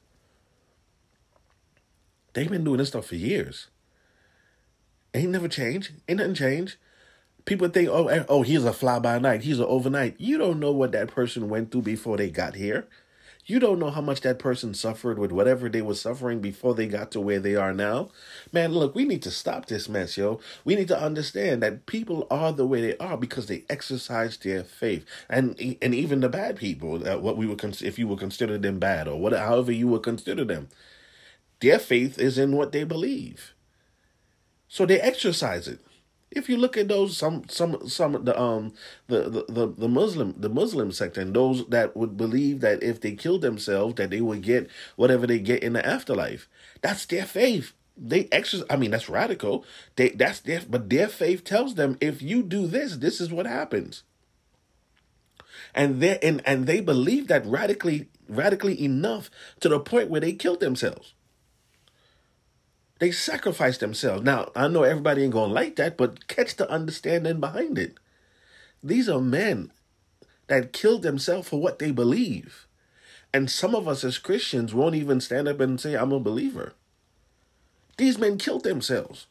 They've 2.35 2.51
been 2.51 2.65
doing 2.65 2.79
this 2.79 2.89
stuff 2.89 3.07
for 3.07 3.17
years. 3.17 3.69
Ain't 5.15 5.31
never 5.31 5.49
changed. 5.49 5.93
Ain't 6.09 6.19
nothing 6.19 6.35
changed. 6.35 6.77
People 7.49 7.71
think, 7.71 7.89
oh, 7.89 8.09
eh, 8.09 8.25
oh, 8.29 8.43
he's 8.43 8.67
a 8.67 8.75
fly 8.75 8.99
by 8.99 9.19
night. 9.19 9.41
He's 9.41 9.59
an 9.59 9.65
overnight. 9.65 10.17
You 10.19 10.37
don't 10.37 10.61
know 10.61 10.71
what 10.71 10.93
that 10.93 11.09
person 11.09 11.49
went 11.49 11.73
through 11.73 11.81
before 11.81 12.19
they 12.19 12.29
got 12.29 12.57
here. 12.57 12.87
You 13.47 13.59
don't 13.59 13.79
know 13.79 13.89
how 13.89 14.03
much 14.03 14.21
that 14.21 14.39
person 14.39 14.75
suffered 14.75 15.19
with 15.19 15.33
whatever 15.33 15.71
they 15.71 15.81
were 15.81 15.95
suffering 15.95 16.41
before 16.41 16.75
they 16.75 16.87
got 16.87 17.11
to 17.13 17.23
where 17.23 17.41
they 17.41 17.57
are 17.57 17.73
now. 17.73 18.11
Man, 18.53 18.73
look, 18.73 18.95
we 18.95 19.07
need 19.07 19.23
to 19.23 19.31
stop 19.31 19.65
this 19.65 19.89
mess, 19.89 20.19
yo. 20.19 20.41
We 20.67 20.75
need 20.75 20.89
to 20.89 21.01
understand 21.01 21.63
that 21.63 21.87
people 21.87 22.27
are 22.31 22.53
the 22.53 22.67
way 22.67 22.83
they 22.83 22.99
are 22.99 23.17
because 23.17 23.47
they 23.47 23.65
exercise 23.71 24.37
their 24.37 24.63
faith, 24.63 25.07
and 25.31 25.59
and 25.81 25.95
even 25.95 26.21
the 26.21 26.29
bad 26.29 26.57
people, 26.57 27.09
uh, 27.09 27.17
what 27.17 27.39
we 27.39 27.47
would 27.47 27.59
cons- 27.59 27.81
if 27.81 27.99
you 27.99 28.07
would 28.09 28.19
consider 28.19 28.59
them 28.59 28.79
bad 28.79 29.09
or 29.09 29.19
what, 29.19 29.33
however 29.33 29.73
you 29.73 29.89
would 29.89 30.03
consider 30.03 30.45
them, 30.45 30.69
their 31.61 31.79
faith 31.79 32.19
is 32.19 32.37
in 32.37 32.53
what 32.55 32.73
they 32.73 32.85
believe, 32.85 33.55
so 34.69 34.85
they 34.85 35.01
exercise 35.01 35.67
it. 35.67 35.81
If 36.31 36.49
you 36.49 36.59
look 36.59 36.77
at 36.77 36.89
those 36.89 37.17
some 37.17 37.45
some 37.49 37.89
some 37.89 38.25
the 38.25 38.39
um 38.39 38.75
the, 39.07 39.31
the 39.31 39.45
the 39.49 39.67
the 39.67 39.89
Muslim 39.89 40.35
the 40.37 40.51
Muslim 40.51 40.93
sect 40.93 41.17
and 41.17 41.35
those 41.35 41.67
that 41.69 41.97
would 41.97 42.17
believe 42.17 42.61
that 42.61 42.83
if 42.83 43.01
they 43.01 43.13
killed 43.13 43.43
themselves 43.43 43.95
that 43.95 44.11
they 44.11 44.21
would 44.21 44.43
get 44.43 44.69
whatever 44.97 45.27
they 45.27 45.39
get 45.39 45.63
in 45.63 45.73
the 45.73 45.87
afterlife, 45.87 46.49
that's 46.83 47.07
their 47.07 47.25
faith. 47.25 47.73
They 47.97 48.29
exercise. 48.31 48.67
I 48.71 48.77
mean, 48.77 48.91
that's 48.91 49.09
radical. 49.09 49.65
They 49.97 50.11
that's 50.11 50.41
their 50.41 50.63
but 50.69 50.91
their 50.91 51.09
faith 51.09 51.45
tells 51.45 51.75
them 51.75 51.97
if 52.01 52.21
you 52.21 52.43
do 52.43 52.67
this, 52.67 52.99
this 52.99 53.21
is 53.21 53.33
what 53.33 53.47
happens. 53.47 54.03
And 55.75 56.01
they 56.01 56.19
and 56.19 56.43
and 56.47 56.67
they 56.67 56.81
believe 56.81 57.29
that 57.29 57.47
radically 57.47 58.09
radically 58.29 58.81
enough 58.83 59.31
to 59.61 59.69
the 59.69 59.81
point 59.81 60.11
where 60.11 60.21
they 60.21 60.33
killed 60.33 60.61
themselves. 60.61 61.15
They 62.99 63.11
sacrificed 63.13 63.81
themselves. 63.81 64.25
Now, 64.25 64.51
I 64.57 64.69
know 64.69 64.83
everybody 64.83 65.23
ain't 65.23 65.33
going 65.33 65.51
to 65.51 65.55
like 65.55 65.77
that, 65.77 65.97
but 65.97 66.27
catch 66.27 66.57
the 66.57 66.69
understanding 66.71 67.41
behind 67.41 67.79
it. 67.79 67.97
These 68.83 69.09
are 69.09 69.21
men 69.21 69.73
that 70.49 70.73
killed 70.73 71.03
themselves 71.03 71.49
for 71.49 71.61
what 71.61 71.79
they 71.79 71.93
believe. 71.93 72.67
And 73.33 73.51
some 73.51 73.75
of 73.75 73.87
us 73.87 74.05
as 74.05 74.19
Christians 74.19 74.75
won't 74.75 74.95
even 74.95 75.21
stand 75.21 75.47
up 75.47 75.61
and 75.61 75.81
say, 75.81 75.95
I'm 75.95 76.13
a 76.13 76.21
believer. 76.21 76.73
These 77.99 78.19
men 78.19 78.39
killed 78.39 78.65
themselves. 78.65 79.27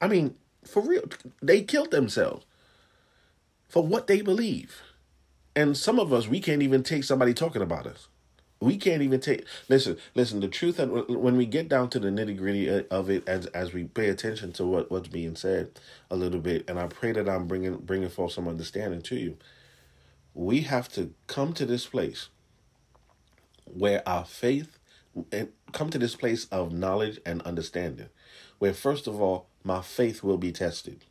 I 0.00 0.08
mean, 0.08 0.34
for 0.64 0.82
real, 0.82 1.04
they 1.40 1.62
killed 1.62 1.90
themselves 1.92 2.44
for 3.68 3.86
what 3.86 4.08
they 4.08 4.20
believe. 4.20 4.82
And 5.54 5.76
some 5.76 5.98
of 5.98 6.12
us, 6.12 6.26
we 6.26 6.40
can't 6.40 6.62
even 6.62 6.82
take 6.82 7.04
somebody 7.04 7.34
talking 7.34 7.62
about 7.62 7.86
us. 7.86 8.08
We 8.62 8.76
can't 8.76 9.02
even 9.02 9.20
take 9.20 9.46
listen. 9.68 9.98
Listen, 10.14 10.40
the 10.40 10.48
truth 10.48 10.78
and 10.78 10.92
when 11.08 11.36
we 11.36 11.46
get 11.46 11.68
down 11.68 11.90
to 11.90 12.00
the 12.00 12.10
nitty 12.10 12.38
gritty 12.38 12.68
of 12.88 13.10
it, 13.10 13.28
as 13.28 13.46
as 13.46 13.72
we 13.74 13.84
pay 13.84 14.08
attention 14.08 14.52
to 14.54 14.66
what 14.66 14.90
what's 14.90 15.08
being 15.08 15.36
said 15.36 15.72
a 16.10 16.16
little 16.16 16.40
bit, 16.40 16.70
and 16.70 16.78
I 16.78 16.86
pray 16.86 17.12
that 17.12 17.28
I'm 17.28 17.48
bringing 17.48 17.76
bringing 17.78 18.08
forth 18.08 18.34
some 18.34 18.48
understanding 18.48 19.02
to 19.02 19.16
you. 19.16 19.36
We 20.34 20.62
have 20.62 20.88
to 20.90 21.12
come 21.26 21.54
to 21.54 21.66
this 21.66 21.86
place 21.86 22.28
where 23.64 24.08
our 24.08 24.24
faith 24.24 24.78
and 25.32 25.48
come 25.72 25.90
to 25.90 25.98
this 25.98 26.14
place 26.16 26.46
of 26.46 26.72
knowledge 26.72 27.20
and 27.26 27.42
understanding, 27.42 28.10
where 28.60 28.74
first 28.74 29.08
of 29.08 29.20
all 29.20 29.48
my 29.64 29.82
faith 29.82 30.22
will 30.22 30.38
be 30.38 30.52
tested 30.52 31.04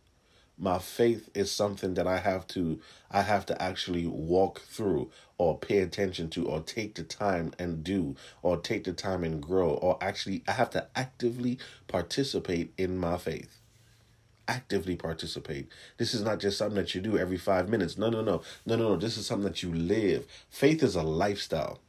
my 0.62 0.78
faith 0.78 1.28
is 1.34 1.52
something 1.52 1.96
that 1.96 2.06
I 2.06 2.20
have 2.20 2.46
to 2.50 2.80
I 3.10 3.24
have 3.24 3.48
to 3.48 3.60
actually 3.62 4.06
walk 4.06 4.62
through 4.62 5.10
or 5.40 5.58
pay 5.58 5.80
attention 5.80 6.30
to 6.30 6.48
or 6.48 6.62
take 6.62 6.94
the 6.96 7.04
time 7.04 7.52
and 7.58 7.84
do 7.84 8.16
or 8.44 8.58
take 8.58 8.84
the 8.84 8.94
time 8.94 9.24
and 9.24 9.42
grow 9.42 9.72
or 9.72 9.98
actually 10.00 10.44
I 10.48 10.52
have 10.52 10.70
to 10.72 10.88
actively 10.96 11.58
participate 11.88 12.74
in 12.78 12.98
my 12.98 13.18
faith. 13.18 13.60
Actively 14.48 14.96
participate. 14.96 15.68
This 15.98 16.14
is 16.14 16.22
not 16.22 16.40
just 16.40 16.60
something 16.60 16.76
that 16.76 16.94
you 16.94 17.02
do 17.02 17.18
every 17.18 17.38
5 17.38 17.68
minutes. 17.68 17.98
No, 17.98 18.10
no, 18.10 18.22
no. 18.22 18.44
No, 18.66 18.76
no, 18.76 18.90
no. 18.90 18.96
This 18.98 19.18
is 19.18 19.26
something 19.26 19.48
that 19.48 19.64
you 19.64 19.74
live. 19.74 20.28
Faith 20.50 20.84
is 20.84 20.96
a 20.96 21.04
lifestyle. 21.04 21.80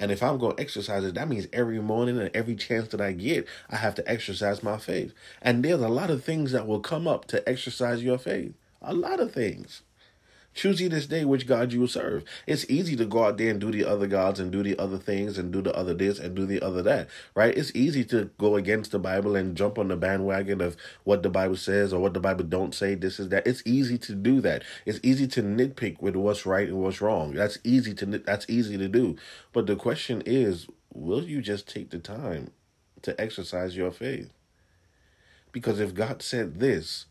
And 0.00 0.10
if 0.10 0.22
I'm 0.22 0.38
going 0.38 0.56
to 0.56 0.62
exercise 0.62 1.04
it, 1.04 1.14
that 1.14 1.28
means 1.28 1.46
every 1.52 1.78
morning 1.78 2.18
and 2.18 2.34
every 2.34 2.56
chance 2.56 2.88
that 2.88 3.02
I 3.02 3.12
get, 3.12 3.46
I 3.70 3.76
have 3.76 3.94
to 3.96 4.10
exercise 4.10 4.62
my 4.62 4.78
faith. 4.78 5.12
And 5.42 5.62
there's 5.62 5.82
a 5.82 5.88
lot 5.88 6.10
of 6.10 6.24
things 6.24 6.52
that 6.52 6.66
will 6.66 6.80
come 6.80 7.06
up 7.06 7.26
to 7.26 7.48
exercise 7.48 8.02
your 8.02 8.18
faith. 8.18 8.54
A 8.82 8.94
lot 8.94 9.20
of 9.20 9.32
things. 9.32 9.82
Choose 10.52 10.80
ye 10.80 10.88
this 10.88 11.06
day 11.06 11.24
which 11.24 11.46
God 11.46 11.72
you 11.72 11.80
will 11.80 11.88
serve. 11.88 12.24
It's 12.46 12.68
easy 12.68 12.96
to 12.96 13.04
go 13.04 13.24
out 13.24 13.38
there 13.38 13.50
and 13.50 13.60
do 13.60 13.70
the 13.70 13.84
other 13.84 14.08
gods 14.08 14.40
and 14.40 14.50
do 14.50 14.64
the 14.64 14.76
other 14.78 14.98
things 14.98 15.38
and 15.38 15.52
do 15.52 15.62
the 15.62 15.74
other 15.74 15.94
this 15.94 16.18
and 16.18 16.34
do 16.34 16.44
the 16.44 16.60
other 16.60 16.82
that, 16.82 17.08
right? 17.36 17.56
It's 17.56 17.70
easy 17.74 18.04
to 18.06 18.30
go 18.36 18.56
against 18.56 18.90
the 18.90 18.98
Bible 18.98 19.36
and 19.36 19.56
jump 19.56 19.78
on 19.78 19.88
the 19.88 19.96
bandwagon 19.96 20.60
of 20.60 20.76
what 21.04 21.22
the 21.22 21.30
Bible 21.30 21.56
says 21.56 21.92
or 21.92 22.00
what 22.00 22.14
the 22.14 22.20
Bible 22.20 22.44
don't 22.44 22.74
say. 22.74 22.96
This 22.96 23.20
is 23.20 23.28
that. 23.28 23.46
It's 23.46 23.62
easy 23.64 23.96
to 23.98 24.14
do 24.14 24.40
that. 24.40 24.64
It's 24.84 24.98
easy 25.04 25.28
to 25.28 25.42
nitpick 25.42 26.02
with 26.02 26.16
what's 26.16 26.44
right 26.44 26.66
and 26.66 26.82
what's 26.82 27.00
wrong. 27.00 27.32
That's 27.32 27.58
easy 27.62 27.94
to 27.94 28.06
that's 28.06 28.46
easy 28.48 28.76
to 28.76 28.88
do. 28.88 29.16
But 29.52 29.66
the 29.66 29.76
question 29.76 30.20
is, 30.26 30.66
will 30.92 31.22
you 31.22 31.42
just 31.42 31.68
take 31.68 31.90
the 31.90 32.00
time 32.00 32.50
to 33.02 33.18
exercise 33.20 33.76
your 33.76 33.92
faith? 33.92 34.32
Because 35.52 35.78
if 35.78 35.94
God 35.94 36.22
said 36.22 36.58
this, 36.58 37.06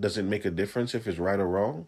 does 0.00 0.18
it 0.18 0.24
make 0.24 0.44
a 0.44 0.50
difference 0.50 0.94
if 0.94 1.06
it's 1.06 1.18
right 1.18 1.38
or 1.38 1.46
wrong? 1.46 1.86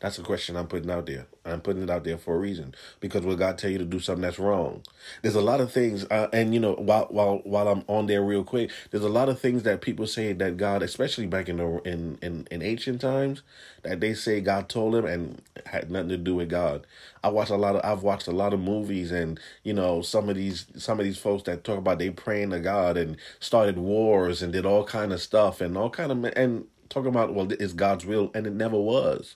That's 0.00 0.16
a 0.18 0.22
question 0.22 0.56
I'm 0.56 0.68
putting 0.68 0.90
out 0.90 1.06
there. 1.06 1.26
I'm 1.44 1.60
putting 1.60 1.82
it 1.82 1.90
out 1.90 2.04
there 2.04 2.18
for 2.18 2.36
a 2.36 2.38
reason 2.38 2.72
because 3.00 3.24
will 3.24 3.34
God 3.34 3.58
tell 3.58 3.70
you 3.70 3.78
to 3.78 3.84
do 3.84 3.98
something 3.98 4.22
that's 4.22 4.38
wrong? 4.38 4.84
There's 5.22 5.34
a 5.34 5.40
lot 5.40 5.60
of 5.60 5.72
things, 5.72 6.04
uh, 6.04 6.28
and 6.32 6.54
you 6.54 6.60
know, 6.60 6.74
while 6.74 7.06
while 7.10 7.38
while 7.38 7.66
I'm 7.66 7.82
on 7.88 8.06
there 8.06 8.22
real 8.22 8.44
quick, 8.44 8.70
there's 8.90 9.02
a 9.02 9.08
lot 9.08 9.28
of 9.28 9.40
things 9.40 9.64
that 9.64 9.80
people 9.80 10.06
say 10.06 10.32
that 10.34 10.56
God, 10.56 10.82
especially 10.84 11.26
back 11.26 11.48
in 11.48 11.56
the 11.56 11.80
in 11.84 12.16
in, 12.22 12.46
in 12.48 12.62
ancient 12.62 13.00
times, 13.00 13.42
that 13.82 13.98
they 13.98 14.14
say 14.14 14.40
God 14.40 14.68
told 14.68 14.94
them 14.94 15.04
and 15.04 15.42
had 15.66 15.90
nothing 15.90 16.10
to 16.10 16.16
do 16.16 16.36
with 16.36 16.48
God. 16.48 16.86
I 17.24 17.30
watch 17.30 17.50
a 17.50 17.56
lot 17.56 17.74
of 17.74 17.84
I've 17.84 18.04
watched 18.04 18.28
a 18.28 18.32
lot 18.32 18.54
of 18.54 18.60
movies, 18.60 19.10
and 19.10 19.40
you 19.64 19.72
know, 19.72 20.02
some 20.02 20.28
of 20.28 20.36
these 20.36 20.66
some 20.76 21.00
of 21.00 21.06
these 21.06 21.18
folks 21.18 21.42
that 21.44 21.64
talk 21.64 21.78
about 21.78 21.98
they 21.98 22.10
praying 22.10 22.50
to 22.50 22.60
God 22.60 22.96
and 22.96 23.16
started 23.40 23.76
wars 23.76 24.42
and 24.42 24.52
did 24.52 24.64
all 24.64 24.84
kind 24.84 25.12
of 25.12 25.20
stuff 25.20 25.60
and 25.60 25.76
all 25.76 25.90
kind 25.90 26.12
of 26.12 26.32
and 26.36 26.66
talking 26.88 27.08
about 27.08 27.34
well, 27.34 27.50
it's 27.50 27.72
God's 27.72 28.06
will, 28.06 28.30
and 28.32 28.46
it 28.46 28.52
never 28.52 28.78
was. 28.78 29.34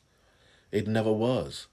It 0.73 0.89
never 0.89 1.13
was. 1.13 1.69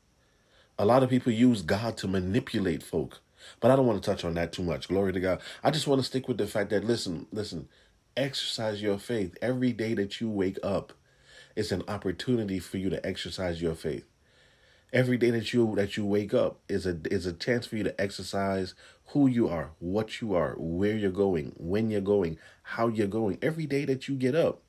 A 0.78 0.86
lot 0.86 1.04
of 1.04 1.10
people 1.10 1.32
use 1.32 1.62
God 1.62 1.98
to 1.98 2.08
manipulate 2.08 2.84
folk. 2.84 3.22
But 3.60 3.72
I 3.72 3.76
don't 3.76 3.88
want 3.88 4.02
to 4.02 4.10
touch 4.10 4.26
on 4.26 4.34
that 4.36 4.52
too 4.52 4.64
much. 4.64 4.88
Glory 4.90 5.14
to 5.14 5.20
God. 5.20 5.42
I 5.64 5.72
just 5.72 5.88
want 5.88 6.00
to 6.00 6.06
stick 6.06 6.28
with 6.28 6.38
the 6.38 6.48
fact 6.48 6.70
that 6.70 6.84
listen, 6.84 7.28
listen, 7.32 7.70
exercise 8.16 8.82
your 8.82 8.98
faith. 8.98 9.38
Every 9.42 9.72
day 9.72 9.94
that 9.96 10.20
you 10.20 10.30
wake 10.30 10.60
up, 10.62 10.94
it's 11.56 11.72
an 11.72 11.84
opportunity 11.88 12.60
for 12.60 12.78
you 12.78 12.90
to 12.90 13.06
exercise 13.06 13.62
your 13.62 13.76
faith. 13.76 14.06
Every 14.92 15.18
day 15.18 15.30
that 15.32 15.54
you 15.54 15.76
that 15.76 15.98
you 15.98 16.06
wake 16.06 16.34
up 16.34 16.60
is 16.68 16.86
a 16.88 16.98
is 17.12 17.26
a 17.26 17.34
chance 17.34 17.68
for 17.68 17.76
you 17.76 17.84
to 17.84 18.02
exercise 18.02 18.74
who 19.08 19.28
you 19.28 19.48
are, 19.48 19.72
what 19.80 20.20
you 20.20 20.34
are, 20.34 20.56
where 20.58 20.96
you're 20.96 21.12
going, 21.12 21.54
when 21.58 21.92
you're 21.92 22.02
going, 22.02 22.40
how 22.64 22.88
you're 22.88 23.08
going. 23.08 23.38
Every 23.42 23.68
day 23.68 23.86
that 23.86 24.08
you 24.08 24.16
get 24.16 24.34
up, 24.34 24.62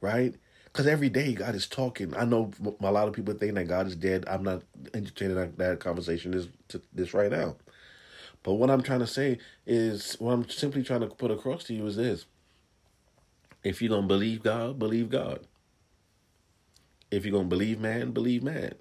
right? 0.00 0.34
Because 0.72 0.86
every 0.86 1.08
day 1.08 1.32
God 1.32 1.54
is 1.54 1.66
talking. 1.66 2.16
I 2.16 2.24
know 2.24 2.50
a 2.80 2.92
lot 2.92 3.08
of 3.08 3.14
people 3.14 3.34
think 3.34 3.54
that 3.54 3.68
God 3.68 3.86
is 3.86 3.96
dead. 3.96 4.24
I'm 4.28 4.42
not 4.42 4.62
entertaining 4.94 5.54
that, 5.56 5.80
conversation 5.80 6.32
this 6.32 6.48
this 6.92 7.14
right 7.14 7.30
now. 7.30 7.56
But 8.42 8.54
what 8.54 8.70
I'm 8.70 8.82
trying 8.82 9.00
to 9.00 9.06
say 9.06 9.38
is, 9.66 10.16
what 10.18 10.32
I'm 10.32 10.48
simply 10.48 10.82
trying 10.82 11.00
to 11.00 11.08
put 11.08 11.30
across 11.30 11.64
to 11.64 11.74
you 11.74 11.86
is 11.86 11.96
this: 11.96 12.26
if 13.64 13.82
you're 13.82 13.90
gonna 13.90 14.06
believe 14.06 14.42
God, 14.42 14.78
believe 14.78 15.10
God. 15.10 15.40
If 17.10 17.24
you're 17.24 17.32
gonna 17.32 17.48
believe 17.48 17.80
man, 17.80 18.12
believe 18.12 18.42
man. 18.42 18.74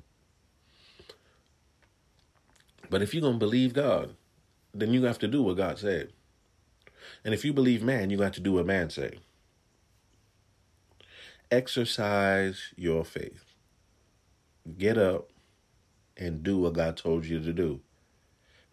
But 2.89 3.01
if 3.01 3.13
you're 3.13 3.21
gonna 3.21 3.37
believe 3.37 3.73
God, 3.73 4.15
then 4.73 4.93
you 4.93 5.03
have 5.05 5.19
to 5.19 5.27
do 5.27 5.41
what 5.41 5.57
God 5.57 5.79
said. 5.79 6.11
And 7.23 7.33
if 7.33 7.45
you 7.45 7.53
believe 7.53 7.81
man, 7.83 8.09
you 8.09 8.17
got 8.17 8.33
to 8.33 8.41
do 8.41 8.53
what 8.53 8.65
man 8.65 8.89
say 8.89 9.19
exercise 11.51 12.73
your 12.75 13.03
faith. 13.05 13.53
Get 14.77 14.97
up 14.97 15.29
and 16.17 16.43
do 16.43 16.59
what 16.59 16.73
God 16.73 16.97
told 16.97 17.25
you 17.25 17.39
to 17.41 17.53
do. 17.53 17.81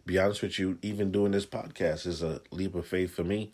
Be 0.05 0.19
honest 0.19 0.41
with 0.41 0.59
you, 0.59 0.77
even 0.81 1.11
doing 1.11 1.31
this 1.31 1.45
podcast 1.45 2.05
is 2.07 2.21
a 2.23 2.41
leap 2.51 2.75
of 2.75 2.87
faith 2.87 3.13
for 3.15 3.23
me. 3.23 3.53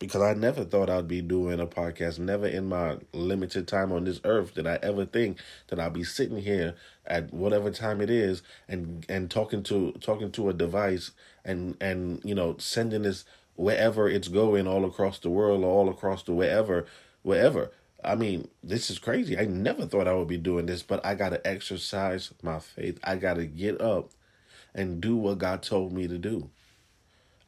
because 0.00 0.22
I 0.22 0.34
never 0.34 0.64
thought 0.64 0.90
I'd 0.90 1.08
be 1.08 1.22
doing 1.22 1.60
a 1.60 1.66
podcast. 1.66 2.18
Never 2.20 2.46
in 2.48 2.68
my 2.68 2.98
limited 3.14 3.68
time 3.68 3.92
on 3.92 4.04
this 4.04 4.20
earth 4.24 4.54
did 4.54 4.66
I 4.66 4.78
ever 4.82 5.06
think 5.06 5.38
that 5.68 5.80
I'd 5.80 5.92
be 5.94 6.04
sitting 6.04 6.38
here 6.38 6.74
at 7.06 7.32
whatever 7.34 7.70
time 7.70 8.00
it 8.02 8.10
is 8.10 8.42
and 8.68 9.06
and 9.08 9.30
talking 9.30 9.62
to 9.64 9.92
talking 10.00 10.32
to 10.32 10.50
a 10.50 10.54
device 10.54 11.12
and 11.44 11.76
and 11.80 12.20
you 12.24 12.34
know 12.34 12.56
sending 12.58 13.02
this 13.02 13.24
wherever 13.56 14.08
it's 14.08 14.28
going 14.28 14.66
all 14.68 14.84
across 14.86 15.18
the 15.20 15.30
world 15.30 15.64
or 15.64 15.68
all 15.70 15.88
across 15.90 16.22
the 16.24 16.32
wherever 16.34 16.86
wherever. 17.22 17.72
I 18.02 18.14
mean, 18.14 18.48
this 18.62 18.90
is 18.90 18.98
crazy. 18.98 19.38
I 19.38 19.44
never 19.44 19.86
thought 19.86 20.08
I 20.08 20.14
would 20.14 20.28
be 20.28 20.38
doing 20.38 20.66
this, 20.66 20.82
but 20.82 21.04
I 21.04 21.14
got 21.14 21.30
to 21.30 21.46
exercise 21.46 22.32
my 22.42 22.58
faith. 22.58 22.98
I 23.04 23.16
got 23.16 23.34
to 23.34 23.46
get 23.46 23.80
up 23.80 24.10
and 24.74 25.00
do 25.00 25.16
what 25.16 25.38
God 25.38 25.62
told 25.62 25.92
me 25.92 26.08
to 26.08 26.18
do. 26.18 26.50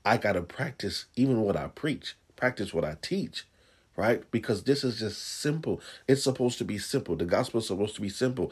I 0.05 0.17
got 0.17 0.33
to 0.33 0.43
practice 0.43 1.07
even 1.17 1.43
what 1.43 1.57
I 1.57 1.69
preach 1.69 2.17
practice 2.43 2.75
what 2.75 2.85
I 2.85 2.97
teach, 3.01 3.47
right? 3.95 4.29
Because 4.33 4.65
this 4.65 4.83
is 4.83 4.99
just 4.99 5.23
simple. 5.23 5.81
It's 6.09 6.25
supposed 6.25 6.59
to 6.59 6.65
be 6.65 6.77
simple. 6.77 7.15
The 7.15 7.25
gospel 7.25 7.61
is 7.61 7.69
supposed 7.69 7.95
to 7.95 8.01
be 8.01 8.09
simple. 8.09 8.51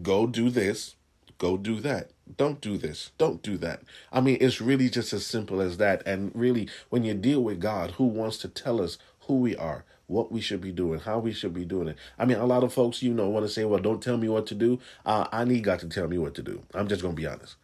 Go 0.00 0.26
do 0.26 0.48
this, 0.48 0.96
go 1.36 1.58
do 1.58 1.80
that. 1.80 2.12
Don't 2.38 2.62
do 2.62 2.78
this, 2.78 3.10
don't 3.18 3.42
do 3.42 3.58
that. 3.58 3.82
I 4.10 4.22
mean, 4.22 4.38
it's 4.40 4.62
really 4.62 4.88
just 4.88 5.12
as 5.12 5.26
simple 5.26 5.60
as 5.60 5.76
that. 5.76 6.02
And 6.06 6.32
really, 6.34 6.70
when 6.88 7.04
you 7.04 7.12
deal 7.12 7.42
with 7.42 7.60
God, 7.60 7.90
who 7.92 8.04
wants 8.06 8.38
to 8.38 8.48
tell 8.48 8.80
us 8.80 8.96
who 9.26 9.34
we 9.34 9.54
are, 9.54 9.84
what 10.08 10.32
we 10.32 10.40
should 10.40 10.60
be 10.60 10.72
doing, 10.72 10.98
how 10.98 11.18
we 11.18 11.32
should 11.32 11.54
be 11.54 11.64
doing 11.64 11.88
it. 11.88 11.96
I 12.18 12.24
mean, 12.24 12.38
a 12.38 12.46
lot 12.46 12.64
of 12.64 12.72
folks, 12.72 13.02
you 13.02 13.14
know, 13.14 13.28
want 13.28 13.46
to 13.46 13.52
say, 13.52 13.64
well, 13.64 13.80
don't 13.80 14.02
tell 14.02 14.16
me 14.16 14.28
what 14.28 14.46
to 14.46 14.54
do. 14.54 14.80
Uh, 15.06 15.28
I 15.30 15.44
need 15.44 15.64
God 15.64 15.78
to 15.80 15.88
tell 15.88 16.08
me 16.08 16.18
what 16.18 16.34
to 16.34 16.42
do. 16.42 16.62
I'm 16.74 16.88
just 16.88 17.02
going 17.02 17.14
to 17.14 17.20
be 17.20 17.26
honest. 17.26 17.56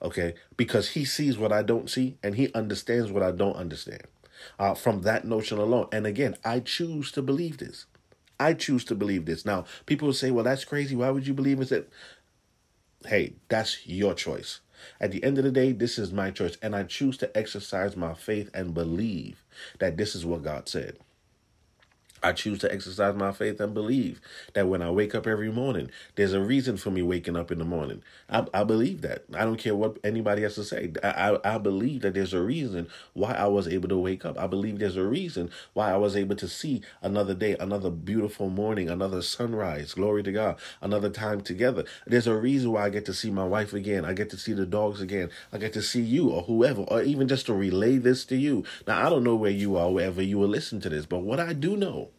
Okay? 0.00 0.34
Because 0.56 0.90
He 0.90 1.04
sees 1.04 1.38
what 1.38 1.52
I 1.52 1.62
don't 1.62 1.88
see 1.88 2.16
and 2.22 2.34
He 2.34 2.52
understands 2.54 3.12
what 3.12 3.22
I 3.22 3.30
don't 3.30 3.56
understand 3.56 4.02
uh, 4.58 4.74
from 4.74 5.02
that 5.02 5.26
notion 5.26 5.58
alone. 5.58 5.88
And 5.92 6.06
again, 6.06 6.36
I 6.44 6.60
choose 6.60 7.12
to 7.12 7.22
believe 7.22 7.58
this. 7.58 7.84
I 8.40 8.54
choose 8.54 8.84
to 8.86 8.94
believe 8.94 9.26
this. 9.26 9.44
Now, 9.44 9.66
people 9.86 10.06
will 10.06 10.14
say, 10.14 10.30
well, 10.30 10.44
that's 10.44 10.64
crazy. 10.64 10.96
Why 10.96 11.10
would 11.10 11.26
you 11.26 11.34
believe 11.34 11.60
it? 11.60 11.92
Hey, 13.06 13.34
that's 13.48 13.86
your 13.86 14.14
choice. 14.14 14.60
At 14.98 15.12
the 15.12 15.22
end 15.22 15.38
of 15.38 15.44
the 15.44 15.52
day, 15.52 15.72
this 15.72 15.98
is 15.98 16.12
my 16.12 16.30
choice. 16.30 16.56
And 16.62 16.74
I 16.74 16.84
choose 16.84 17.18
to 17.18 17.36
exercise 17.36 17.96
my 17.96 18.14
faith 18.14 18.50
and 18.54 18.74
believe 18.74 19.44
that 19.78 19.96
this 19.96 20.14
is 20.14 20.24
what 20.24 20.42
God 20.42 20.68
said. 20.68 20.96
I 22.22 22.32
choose 22.32 22.58
to 22.60 22.72
exercise 22.72 23.14
my 23.14 23.32
faith 23.32 23.60
and 23.60 23.74
believe 23.74 24.20
that 24.54 24.68
when 24.68 24.82
I 24.82 24.90
wake 24.90 25.14
up 25.14 25.26
every 25.26 25.50
morning, 25.50 25.90
there's 26.14 26.32
a 26.32 26.40
reason 26.40 26.76
for 26.76 26.90
me 26.90 27.02
waking 27.02 27.36
up 27.36 27.50
in 27.50 27.58
the 27.58 27.64
morning. 27.64 28.02
I, 28.30 28.46
I 28.54 28.64
believe 28.64 29.00
that. 29.02 29.24
I 29.34 29.44
don't 29.44 29.56
care 29.56 29.74
what 29.74 29.98
anybody 30.04 30.42
has 30.42 30.54
to 30.54 30.64
say. 30.64 30.92
I, 31.02 31.32
I, 31.32 31.54
I 31.54 31.58
believe 31.58 32.02
that 32.02 32.14
there's 32.14 32.32
a 32.32 32.40
reason 32.40 32.88
why 33.14 33.32
I 33.32 33.46
was 33.46 33.66
able 33.66 33.88
to 33.88 33.98
wake 33.98 34.24
up. 34.24 34.38
I 34.38 34.46
believe 34.46 34.78
there's 34.78 34.96
a 34.96 35.04
reason 35.04 35.50
why 35.74 35.90
I 35.92 35.96
was 35.96 36.16
able 36.16 36.36
to 36.36 36.48
see 36.48 36.82
another 37.02 37.34
day, 37.34 37.56
another 37.58 37.90
beautiful 37.90 38.48
morning, 38.48 38.88
another 38.88 39.22
sunrise. 39.22 39.94
Glory 39.94 40.22
to 40.22 40.32
God. 40.32 40.58
Another 40.80 41.10
time 41.10 41.40
together. 41.40 41.84
There's 42.06 42.26
a 42.26 42.36
reason 42.36 42.72
why 42.72 42.86
I 42.86 42.90
get 42.90 43.04
to 43.06 43.14
see 43.14 43.30
my 43.30 43.44
wife 43.44 43.72
again. 43.72 44.04
I 44.04 44.12
get 44.12 44.30
to 44.30 44.38
see 44.38 44.52
the 44.52 44.66
dogs 44.66 45.00
again. 45.00 45.30
I 45.52 45.58
get 45.58 45.72
to 45.74 45.82
see 45.82 46.02
you 46.02 46.30
or 46.30 46.42
whoever, 46.42 46.82
or 46.82 47.02
even 47.02 47.28
just 47.28 47.46
to 47.46 47.54
relay 47.54 47.98
this 47.98 48.24
to 48.26 48.36
you. 48.36 48.64
Now, 48.86 49.04
I 49.04 49.10
don't 49.10 49.24
know 49.24 49.36
where 49.36 49.50
you 49.50 49.76
are, 49.76 49.90
wherever 49.90 50.22
you 50.22 50.38
will 50.38 50.48
listen 50.48 50.80
to 50.82 50.88
this, 50.88 51.06
but 51.06 51.20
what 51.20 51.40
I 51.40 51.52
do 51.52 51.76
know 51.76 52.11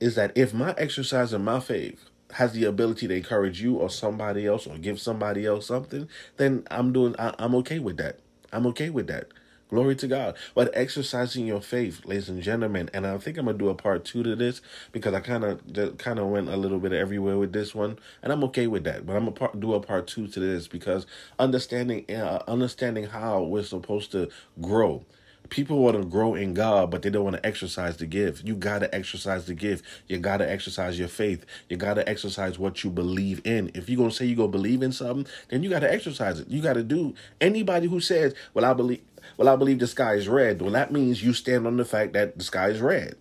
is 0.00 0.14
that 0.16 0.32
if 0.36 0.52
my 0.52 0.74
exercise 0.78 1.32
of 1.32 1.40
my 1.40 1.60
faith 1.60 2.04
has 2.32 2.52
the 2.52 2.64
ability 2.64 3.08
to 3.08 3.14
encourage 3.14 3.62
you 3.62 3.76
or 3.76 3.88
somebody 3.88 4.46
else 4.46 4.66
or 4.66 4.76
give 4.78 5.00
somebody 5.00 5.46
else 5.46 5.66
something, 5.66 6.08
then 6.36 6.66
I'm 6.70 6.92
doing. 6.92 7.14
I, 7.18 7.34
I'm 7.38 7.54
okay 7.56 7.78
with 7.78 7.96
that. 7.98 8.18
I'm 8.52 8.66
okay 8.68 8.90
with 8.90 9.06
that. 9.06 9.28
Glory 9.68 9.96
to 9.96 10.06
God. 10.06 10.36
But 10.54 10.70
exercising 10.74 11.44
your 11.46 11.60
faith, 11.60 12.04
ladies 12.04 12.28
and 12.28 12.40
gentlemen, 12.40 12.88
and 12.94 13.04
I 13.04 13.18
think 13.18 13.36
I'm 13.36 13.46
gonna 13.46 13.58
do 13.58 13.68
a 13.68 13.74
part 13.74 14.04
two 14.04 14.22
to 14.22 14.36
this 14.36 14.60
because 14.92 15.12
I 15.12 15.20
kind 15.20 15.42
of 15.42 15.98
kind 15.98 16.18
of 16.18 16.28
went 16.28 16.48
a 16.48 16.56
little 16.56 16.78
bit 16.78 16.92
everywhere 16.92 17.36
with 17.36 17.52
this 17.52 17.74
one, 17.74 17.98
and 18.22 18.32
I'm 18.32 18.44
okay 18.44 18.68
with 18.68 18.84
that. 18.84 19.06
But 19.06 19.16
I'm 19.16 19.32
gonna 19.32 19.58
do 19.58 19.74
a 19.74 19.80
part 19.80 20.06
two 20.06 20.28
to 20.28 20.40
this 20.40 20.68
because 20.68 21.06
understanding 21.38 22.04
uh, 22.10 22.44
understanding 22.46 23.04
how 23.06 23.42
we're 23.42 23.64
supposed 23.64 24.12
to 24.12 24.28
grow 24.60 25.04
people 25.50 25.78
want 25.78 25.96
to 25.96 26.04
grow 26.04 26.34
in 26.34 26.54
God, 26.54 26.90
but 26.90 27.02
they 27.02 27.10
don't 27.10 27.24
want 27.24 27.36
to 27.36 27.46
exercise 27.46 27.96
the 27.96 28.06
gift. 28.06 28.44
You 28.44 28.54
got 28.54 28.80
to 28.80 28.94
exercise 28.94 29.46
the 29.46 29.54
gift. 29.54 29.84
You 30.06 30.18
got 30.18 30.38
to 30.38 30.50
exercise 30.50 30.98
your 30.98 31.08
faith. 31.08 31.44
You 31.68 31.76
got 31.76 31.94
to 31.94 32.08
exercise 32.08 32.58
what 32.58 32.84
you 32.84 32.90
believe 32.90 33.40
in. 33.44 33.70
If 33.74 33.88
you're 33.88 33.98
going 33.98 34.10
to 34.10 34.16
say 34.16 34.24
you're 34.24 34.36
going 34.36 34.52
to 34.52 34.58
believe 34.58 34.82
in 34.82 34.92
something, 34.92 35.26
then 35.48 35.62
you 35.62 35.70
got 35.70 35.80
to 35.80 35.92
exercise 35.92 36.40
it. 36.40 36.48
You 36.48 36.62
got 36.62 36.74
to 36.74 36.82
do 36.82 37.14
anybody 37.40 37.86
who 37.86 38.00
says, 38.00 38.34
well, 38.54 38.64
I 38.64 38.72
believe, 38.72 39.02
well, 39.36 39.48
I 39.48 39.56
believe 39.56 39.78
the 39.78 39.86
sky 39.86 40.14
is 40.14 40.28
red. 40.28 40.62
Well, 40.62 40.72
that 40.72 40.92
means 40.92 41.22
you 41.22 41.32
stand 41.32 41.66
on 41.66 41.76
the 41.76 41.84
fact 41.84 42.12
that 42.14 42.38
the 42.38 42.44
sky 42.44 42.68
is 42.68 42.80
red. 42.80 43.16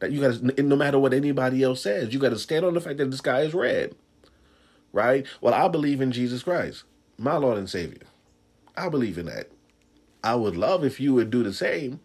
That 0.00 0.12
you 0.12 0.20
got 0.20 0.34
to, 0.34 0.62
no 0.62 0.76
matter 0.76 0.98
what 0.98 1.14
anybody 1.14 1.62
else 1.62 1.82
says, 1.82 2.12
you 2.12 2.18
got 2.18 2.30
to 2.30 2.38
stand 2.38 2.64
on 2.64 2.74
the 2.74 2.80
fact 2.80 2.98
that 2.98 3.10
the 3.10 3.16
sky 3.16 3.40
is 3.40 3.54
red. 3.54 3.94
Right? 4.92 5.26
Well, 5.40 5.54
I 5.54 5.68
believe 5.68 6.00
in 6.00 6.12
Jesus 6.12 6.42
Christ, 6.42 6.84
my 7.18 7.36
Lord 7.36 7.58
and 7.58 7.68
Savior. 7.68 8.02
I 8.76 8.88
believe 8.88 9.18
in 9.18 9.26
that. 9.26 9.50
I 10.26 10.34
would 10.34 10.56
love 10.56 10.84
if 10.84 10.98
you 10.98 11.14
would 11.14 11.30
do 11.30 11.44
the 11.44 11.52
same. 11.52 12.00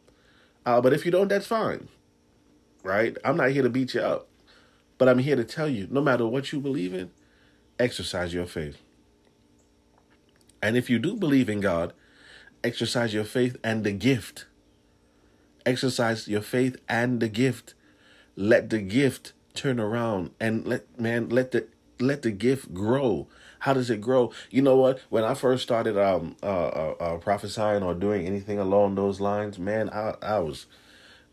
Uh, 0.63 0.79
but 0.79 0.93
if 0.93 1.05
you 1.05 1.11
don't, 1.11 1.27
that's 1.27 1.47
fine. 1.47 1.87
Right? 2.83 3.17
I'm 3.25 3.35
not 3.35 3.49
here 3.49 3.63
to 3.63 3.69
beat 3.69 3.95
you 3.95 4.01
up. 4.01 4.27
But 4.99 5.09
I'm 5.09 5.17
here 5.17 5.35
to 5.35 5.43
tell 5.43 5.67
you 5.67 5.87
no 5.89 6.01
matter 6.01 6.27
what 6.27 6.51
you 6.51 6.59
believe 6.59 6.93
in, 6.93 7.09
exercise 7.79 8.31
your 8.31 8.45
faith. 8.45 8.77
And 10.61 10.77
if 10.77 10.87
you 10.87 10.99
do 10.99 11.15
believe 11.15 11.49
in 11.49 11.61
God, 11.61 11.93
exercise 12.63 13.11
your 13.11 13.23
faith 13.23 13.57
and 13.63 13.83
the 13.83 13.91
gift. 13.91 14.45
Exercise 15.65 16.27
your 16.27 16.41
faith 16.41 16.77
and 16.87 17.21
the 17.21 17.27
gift. 17.27 17.73
Let 18.35 18.69
the 18.69 18.81
gift 18.81 19.33
turn 19.55 19.79
around 19.79 20.29
and 20.39 20.67
let 20.67 20.99
man 20.99 21.29
let 21.29 21.53
the 21.53 21.65
let 21.99 22.21
the 22.21 22.29
gift 22.29 22.71
grow. 22.71 23.27
How 23.61 23.73
does 23.73 23.91
it 23.91 24.01
grow? 24.01 24.31
You 24.49 24.63
know 24.63 24.75
what? 24.75 25.01
When 25.09 25.23
I 25.23 25.35
first 25.35 25.61
started 25.61 25.95
um 25.95 26.35
uh, 26.41 26.45
uh, 26.45 26.95
uh 26.99 27.17
prophesying 27.17 27.83
or 27.83 27.93
doing 27.93 28.25
anything 28.25 28.57
along 28.57 28.95
those 28.95 29.21
lines, 29.21 29.59
man, 29.59 29.89
I 29.91 30.15
I 30.21 30.39
was 30.39 30.65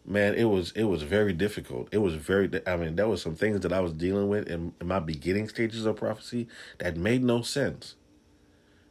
man, 0.04 0.34
it 0.34 0.44
was 0.44 0.72
it 0.72 0.84
was 0.84 1.02
very 1.02 1.32
difficult. 1.32 1.88
It 1.90 1.98
was 1.98 2.14
very 2.16 2.50
I 2.66 2.76
mean, 2.76 2.96
there 2.96 3.08
was 3.08 3.22
some 3.22 3.34
things 3.34 3.60
that 3.60 3.72
I 3.72 3.80
was 3.80 3.94
dealing 3.94 4.28
with 4.28 4.46
in, 4.46 4.74
in 4.78 4.86
my 4.86 4.98
beginning 4.98 5.48
stages 5.48 5.86
of 5.86 5.96
prophecy 5.96 6.48
that 6.76 6.98
made 6.98 7.24
no 7.24 7.40
sense. 7.40 7.94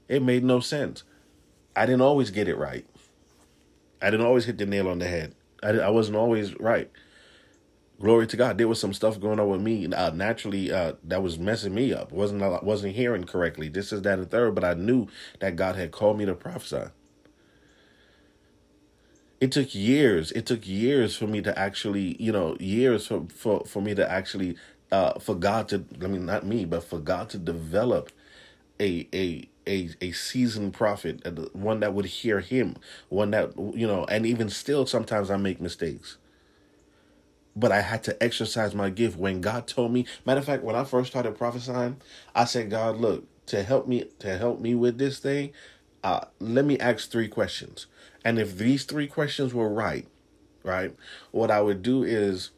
It 0.08 0.23
made 0.23 0.43
no 0.43 0.60
sense. 0.60 1.04
I 1.76 1.86
didn't 1.86 2.02
always 2.02 2.32
get 2.32 2.47
it 2.47 2.58
right. 2.58 2.88
I 4.02 4.10
didn't 4.10 4.26
always 4.26 4.45
hit 4.45 4.58
the 4.58 4.65
nail 4.65 4.88
on 4.88 4.97
the 4.97 5.08
head. 5.08 5.36
I, 5.62 5.69
I 5.69 5.89
wasn't 5.89 6.17
always 6.17 6.60
right 6.60 6.89
glory 7.99 8.27
to 8.27 8.38
God. 8.38 8.57
There 8.57 8.67
was 8.67 8.79
some 8.79 8.93
stuff 8.93 9.19
going 9.19 9.39
on 9.39 9.49
with 9.49 9.62
me 9.62 9.88
uh, 9.88 10.12
naturally 10.12 10.71
uh, 10.71 10.93
that 11.03 11.21
was 11.23 11.39
messing 11.39 11.73
me 11.73 11.93
up. 11.93 12.12
wasn't 12.12 12.43
I 12.43 12.60
wasn't 12.62 12.95
hearing 12.95 13.23
correctly. 13.23 13.69
This 13.69 13.91
is 13.91 14.01
that 14.03 14.19
and 14.19 14.29
third, 14.29 14.55
but 14.55 14.63
I 14.63 14.73
knew 14.73 15.07
that 15.39 15.55
God 15.55 15.75
had 15.75 15.91
called 15.91 16.17
me 16.17 16.25
to 16.25 16.36
prophesy. 16.36 16.91
It 19.39 19.51
took 19.51 19.75
years. 19.75 20.31
It 20.31 20.45
took 20.45 20.67
years 20.67 21.15
for 21.15 21.27
me 21.27 21.41
to 21.41 21.57
actually, 21.57 22.21
you 22.21 22.31
know, 22.31 22.57
years 22.60 23.07
for 23.07 23.27
for 23.33 23.63
for 23.65 23.81
me 23.81 23.93
to 23.95 24.10
actually, 24.10 24.55
uh, 24.91 25.19
for 25.19 25.36
God 25.36 25.69
to. 25.69 25.86
I 26.01 26.07
mean, 26.07 26.25
not 26.25 26.45
me, 26.45 26.65
but 26.65 26.83
for 26.83 26.99
God 26.99 27.29
to 27.29 27.38
develop 27.38 28.12
a 28.79 29.07
a 29.13 29.47
a 29.67 29.89
a 30.01 30.12
seasoned 30.12 30.73
prophet, 30.73 31.21
one 31.55 31.81
that 31.81 31.93
would 31.93 32.05
hear 32.05 32.39
Him, 32.39 32.77
one 33.10 33.31
that 33.31 33.55
you 33.57 33.86
know, 33.86 34.05
and 34.05 34.25
even 34.25 34.49
still, 34.49 34.88
sometimes 34.88 35.29
I 35.29 35.38
make 35.38 35.62
mistakes 35.62 36.17
but 37.58 37.72
I 37.72 37.82
had 37.82 38.04
to 38.04 38.24
exercise 38.24 38.76
my 38.76 38.89
gift. 38.89 39.17
When 39.17 39.41
God 39.41 39.67
told 39.67 39.91
me, 39.91 40.06
matter 40.26 40.39
of 40.39 40.46
fact, 40.46 40.63
when 40.63 40.76
I 40.76 40.84
first 40.84 41.10
started 41.10 41.38
prophesying, 41.38 41.98
I 42.36 42.46
said, 42.46 42.70
God, 42.70 42.98
look, 42.98 43.26
to 43.48 43.63
help 43.63 43.88
me 43.88 44.06
to 44.20 44.38
help 44.38 44.60
me 44.60 44.76
with 44.76 44.98
this 44.98 45.20
thing, 45.20 45.54
uh, 46.04 46.26
let 46.39 46.65
me 46.65 46.78
ask 46.80 47.10
three 47.10 47.28
questions. 47.28 47.88
And 48.24 48.38
if 48.38 48.58
these 48.58 48.84
three 48.84 49.08
questions 49.08 49.54
were 49.54 49.70
right, 49.70 50.08
right, 50.63 50.96
what 51.32 51.50
I 51.50 51.62
would 51.62 51.82
do 51.82 52.04
is 52.04 52.52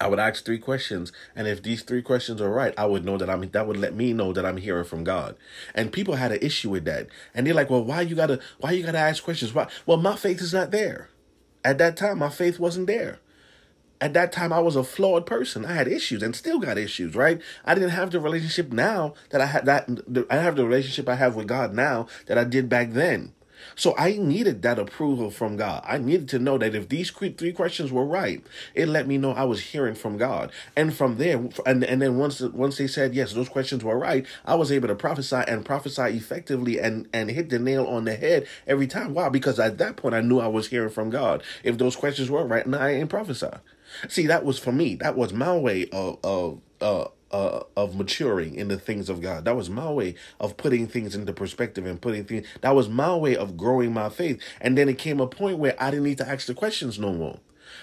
I 0.00 0.06
would 0.06 0.20
ask 0.20 0.44
three 0.44 0.58
questions, 0.58 1.10
and 1.34 1.48
if 1.48 1.60
these 1.60 1.82
three 1.82 2.02
questions 2.02 2.40
are 2.40 2.50
right, 2.50 2.72
I 2.78 2.86
would 2.86 3.04
know 3.04 3.18
that 3.18 3.28
I'm. 3.28 3.50
That 3.50 3.66
would 3.66 3.78
let 3.78 3.96
me 3.96 4.12
know 4.12 4.32
that 4.32 4.46
I'm 4.46 4.58
hearing 4.58 4.84
from 4.84 5.02
God. 5.02 5.36
And 5.74 5.92
people 5.92 6.14
had 6.14 6.30
an 6.30 6.38
issue 6.40 6.70
with 6.70 6.84
that, 6.84 7.08
and 7.34 7.44
they're 7.44 7.54
like, 7.54 7.68
"Well, 7.68 7.82
why 7.82 8.02
you 8.02 8.14
gotta? 8.14 8.38
Why 8.60 8.72
you 8.72 8.84
gotta 8.84 8.98
ask 8.98 9.24
questions? 9.24 9.52
Why? 9.52 9.66
Well, 9.86 9.96
my 9.96 10.14
faith 10.14 10.40
is 10.40 10.54
not 10.54 10.70
there. 10.70 11.08
At 11.64 11.78
that 11.78 11.96
time, 11.96 12.18
my 12.18 12.28
faith 12.28 12.60
wasn't 12.60 12.86
there 12.86 13.18
at 14.00 14.14
that 14.14 14.32
time 14.32 14.52
I 14.52 14.60
was 14.60 14.76
a 14.76 14.84
flawed 14.84 15.26
person. 15.26 15.64
I 15.64 15.72
had 15.72 15.88
issues 15.88 16.22
and 16.22 16.34
still 16.34 16.58
got 16.58 16.78
issues, 16.78 17.14
right? 17.14 17.40
I 17.64 17.74
didn't 17.74 17.90
have 17.90 18.10
the 18.10 18.20
relationship 18.20 18.72
now 18.72 19.14
that 19.30 19.40
I 19.40 19.46
had 19.46 19.66
that 19.66 19.88
I 20.30 20.36
have 20.36 20.56
the 20.56 20.64
relationship 20.64 21.08
I 21.08 21.16
have 21.16 21.34
with 21.34 21.46
God 21.46 21.74
now 21.74 22.06
that 22.26 22.38
I 22.38 22.44
did 22.44 22.68
back 22.68 22.92
then. 22.92 23.32
So 23.74 23.94
I 23.96 24.12
needed 24.16 24.62
that 24.62 24.78
approval 24.78 25.30
from 25.30 25.56
God. 25.56 25.82
I 25.86 25.98
needed 25.98 26.28
to 26.30 26.38
know 26.38 26.58
that 26.58 26.74
if 26.74 26.88
these 26.88 27.10
three 27.10 27.52
questions 27.52 27.92
were 27.92 28.04
right, 28.04 28.44
it 28.74 28.88
let 28.88 29.06
me 29.06 29.18
know 29.18 29.32
I 29.32 29.44
was 29.44 29.60
hearing 29.60 29.94
from 29.94 30.16
God. 30.16 30.52
And 30.76 30.94
from 30.94 31.16
there, 31.16 31.48
and, 31.66 31.82
and 31.84 32.00
then 32.00 32.18
once 32.18 32.40
once 32.40 32.78
they 32.78 32.86
said 32.86 33.14
yes, 33.14 33.32
those 33.32 33.48
questions 33.48 33.84
were 33.84 33.98
right, 33.98 34.26
I 34.44 34.54
was 34.54 34.72
able 34.72 34.88
to 34.88 34.94
prophesy 34.94 35.42
and 35.48 35.64
prophesy 35.64 36.02
effectively 36.02 36.78
and 36.78 37.08
and 37.12 37.30
hit 37.30 37.50
the 37.50 37.58
nail 37.58 37.86
on 37.86 38.04
the 38.04 38.14
head 38.14 38.46
every 38.66 38.86
time. 38.86 39.14
Why? 39.14 39.28
Because 39.28 39.58
at 39.58 39.78
that 39.78 39.96
point 39.96 40.14
I 40.14 40.20
knew 40.20 40.38
I 40.38 40.48
was 40.48 40.68
hearing 40.68 40.90
from 40.90 41.10
God. 41.10 41.42
If 41.64 41.78
those 41.78 41.96
questions 41.96 42.30
were 42.30 42.44
right, 42.46 42.64
and 42.64 42.76
I 42.76 42.90
ain't 42.90 43.10
prophesy. 43.10 43.48
See, 44.08 44.26
that 44.26 44.44
was 44.44 44.58
for 44.58 44.72
me. 44.72 44.94
That 44.96 45.16
was 45.16 45.32
my 45.32 45.56
way 45.56 45.88
of 45.90 46.18
of 46.22 46.60
uh, 46.80 47.06
uh, 47.30 47.62
of 47.76 47.96
maturing 47.96 48.54
in 48.54 48.68
the 48.68 48.78
things 48.78 49.08
of 49.08 49.20
God. 49.20 49.44
That 49.44 49.56
was 49.56 49.68
my 49.68 49.90
way 49.90 50.14
of 50.40 50.56
putting 50.56 50.86
things 50.86 51.14
into 51.14 51.32
perspective 51.32 51.86
and 51.86 52.00
putting 52.00 52.24
things. 52.24 52.46
That 52.60 52.74
was 52.74 52.88
my 52.88 53.14
way 53.14 53.36
of 53.36 53.56
growing 53.56 53.92
my 53.92 54.08
faith. 54.08 54.40
And 54.60 54.76
then 54.78 54.88
it 54.88 54.98
came 54.98 55.20
a 55.20 55.26
point 55.26 55.58
where 55.58 55.74
I 55.82 55.90
didn't 55.90 56.04
need 56.04 56.18
to 56.18 56.28
ask 56.28 56.46
the 56.46 56.54
questions 56.54 56.98
no 56.98 57.12
more. 57.12 57.38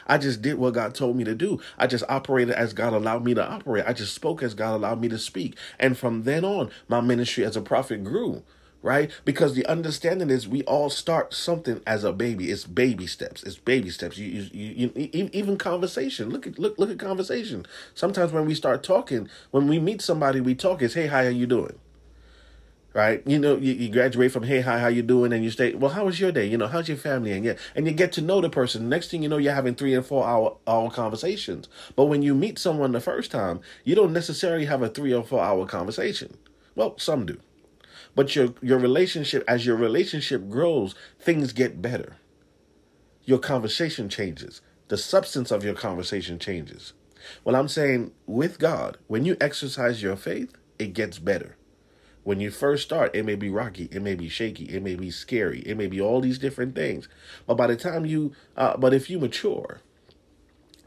I 0.08 0.18
just 0.18 0.42
did 0.42 0.56
what 0.58 0.74
God 0.74 0.96
told 0.96 1.16
me 1.16 1.24
to 1.26 1.36
do. 1.36 1.60
I 1.78 1.88
just 1.88 2.04
operated 2.10 2.56
as 2.56 2.74
God 2.74 2.94
allowed 2.94 3.24
me 3.24 3.34
to 3.36 3.48
operate. 3.48 3.86
I 3.88 3.94
just 3.94 4.16
spoke 4.16 4.42
as 4.42 4.56
God 4.56 4.76
allowed 4.76 5.00
me 5.00 5.10
to 5.10 5.20
speak. 5.20 5.58
And 5.80 5.98
from 5.98 6.24
then 6.24 6.44
on, 6.44 6.72
my 6.88 7.02
ministry 7.02 7.46
as 7.46 7.56
a 7.56 7.62
prophet 7.62 8.04
grew 8.04 8.44
right? 8.86 9.10
Because 9.26 9.56
the 9.56 9.66
understanding 9.66 10.30
is 10.30 10.48
we 10.48 10.62
all 10.64 10.92
start 10.92 11.34
something 11.34 11.82
as 11.88 12.04
a 12.04 12.14
baby. 12.14 12.52
It's 12.52 12.66
baby 12.66 13.08
steps. 13.08 13.42
It's 13.42 13.58
baby 13.58 13.90
steps. 13.90 14.20
You, 14.20 14.28
you, 14.28 14.92
you, 14.96 15.10
you, 15.12 15.30
even 15.34 15.58
conversation. 15.58 16.30
Look 16.30 16.46
at 16.46 16.60
look 16.60 16.78
look 16.78 16.92
at 16.92 17.00
conversation. 17.00 17.66
Sometimes 17.96 18.32
when 18.32 18.46
we 18.46 18.54
start 18.54 18.84
talking, 18.84 19.28
when 19.50 19.68
we 19.68 19.80
meet 19.80 20.04
somebody, 20.04 20.40
we 20.40 20.54
talk. 20.54 20.84
Is 20.84 20.94
hey, 20.94 21.08
how 21.08 21.18
are 21.18 21.32
you 21.32 21.48
doing? 21.48 21.80
Right? 22.94 23.24
You 23.26 23.40
know, 23.40 23.58
you, 23.58 23.74
you 23.74 23.90
graduate 23.90 24.32
from 24.32 24.44
hey, 24.44 24.62
hi, 24.62 24.80
how 24.80 24.88
you 24.88 25.02
doing, 25.02 25.34
and 25.34 25.44
you 25.44 25.50
stay. 25.50 25.74
Well, 25.74 25.92
how 25.92 26.06
was 26.06 26.20
your 26.20 26.32
day? 26.32 26.46
You 26.46 26.58
know, 26.58 26.68
how's 26.68 26.88
your 26.88 26.96
family? 26.96 27.32
And 27.32 27.44
yeah, 27.44 27.56
and 27.76 27.88
you 27.88 27.92
get 27.92 28.12
to 28.14 28.22
know 28.22 28.40
the 28.40 28.52
person. 28.52 28.88
Next 28.88 29.10
thing 29.10 29.24
you 29.24 29.30
know, 29.30 29.38
you're 29.38 29.54
having 29.54 29.74
three 29.74 29.96
and 29.96 30.06
four 30.06 30.28
hour 30.28 30.58
hour 30.68 30.92
conversations. 30.92 31.68
But 31.96 32.06
when 32.06 32.22
you 32.22 32.36
meet 32.36 32.60
someone 32.60 32.92
the 32.92 33.02
first 33.02 33.32
time, 33.32 33.62
you 33.84 33.96
don't 33.96 34.14
necessarily 34.14 34.66
have 34.66 34.84
a 34.84 34.90
three 34.90 35.12
or 35.12 35.24
four 35.24 35.42
hour 35.42 35.66
conversation. 35.66 36.38
Well, 36.76 37.00
some 37.00 37.26
do. 37.26 37.40
But 38.16 38.36
your 38.36 38.54
your 38.62 38.80
relationship 38.80 39.44
as 39.48 39.66
your 39.66 39.76
relationship 39.76 40.50
grows, 40.50 40.96
things 41.20 41.54
get 41.54 41.82
better. 41.82 42.18
Your 43.26 43.40
conversation 43.40 44.10
changes. 44.10 44.62
The 44.88 44.98
substance 44.98 45.52
of 45.52 45.64
your 45.64 45.74
conversation 45.74 46.40
changes. 46.40 46.94
Well, 47.44 47.56
I'm 47.56 47.68
saying 47.68 48.12
with 48.26 48.60
God, 48.60 48.98
when 49.08 49.26
you 49.26 49.36
exercise 49.42 50.02
your 50.02 50.16
faith, 50.16 50.54
it 50.78 50.94
gets 50.94 51.20
better. 51.20 51.58
When 52.24 52.40
you 52.40 52.50
first 52.50 52.84
start, 52.84 53.16
it 53.16 53.26
may 53.26 53.36
be 53.36 53.50
rocky, 53.50 53.88
it 53.92 54.02
may 54.02 54.16
be 54.16 54.30
shaky, 54.30 54.66
it 54.66 54.82
may 54.82 54.96
be 54.96 55.12
scary, 55.12 55.60
it 55.60 55.78
may 55.78 55.88
be 55.88 56.02
all 56.02 56.22
these 56.22 56.40
different 56.40 56.74
things. 56.74 57.08
But 57.46 57.56
by 57.56 57.68
the 57.68 57.76
time 57.76 58.06
you, 58.06 58.34
uh, 58.58 58.78
but 58.78 58.94
if 58.96 59.10
you 59.10 59.20
mature, 59.20 59.82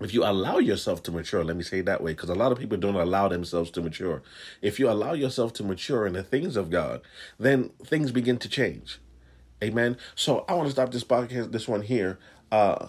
if 0.01 0.15
you 0.15 0.25
allow 0.25 0.59
yourself 0.59 1.03
to 1.05 1.13
mature, 1.13 1.45
let 1.45 1.57
me 1.57 1.63
say 1.63 1.81
it 1.81 1.87
that 1.87 2.03
way, 2.03 2.13
because 2.13 2.31
a 2.31 2.35
lot 2.35 2.53
of 2.53 2.59
people 2.59 2.79
don't 2.79 2.95
allow 2.95 3.29
themselves 3.29 3.71
to 3.73 3.81
mature. 3.81 4.23
If 4.63 4.79
you 4.79 4.89
allow 4.91 5.13
yourself 5.13 5.53
to 5.55 5.65
mature 5.65 6.07
in 6.07 6.13
the 6.13 6.23
things 6.23 6.57
of 6.57 6.71
God, 6.71 7.01
then 7.39 7.71
things 7.85 8.13
begin 8.13 8.39
to 8.39 8.49
change. 8.49 9.01
Amen. 9.63 9.97
So 10.15 10.45
I 10.49 10.55
want 10.55 10.67
to 10.67 10.73
stop 10.73 10.93
this 10.93 11.05
podcast, 11.05 11.51
this 11.51 11.67
one 11.67 11.83
here, 11.83 12.19
uh, 12.53 12.89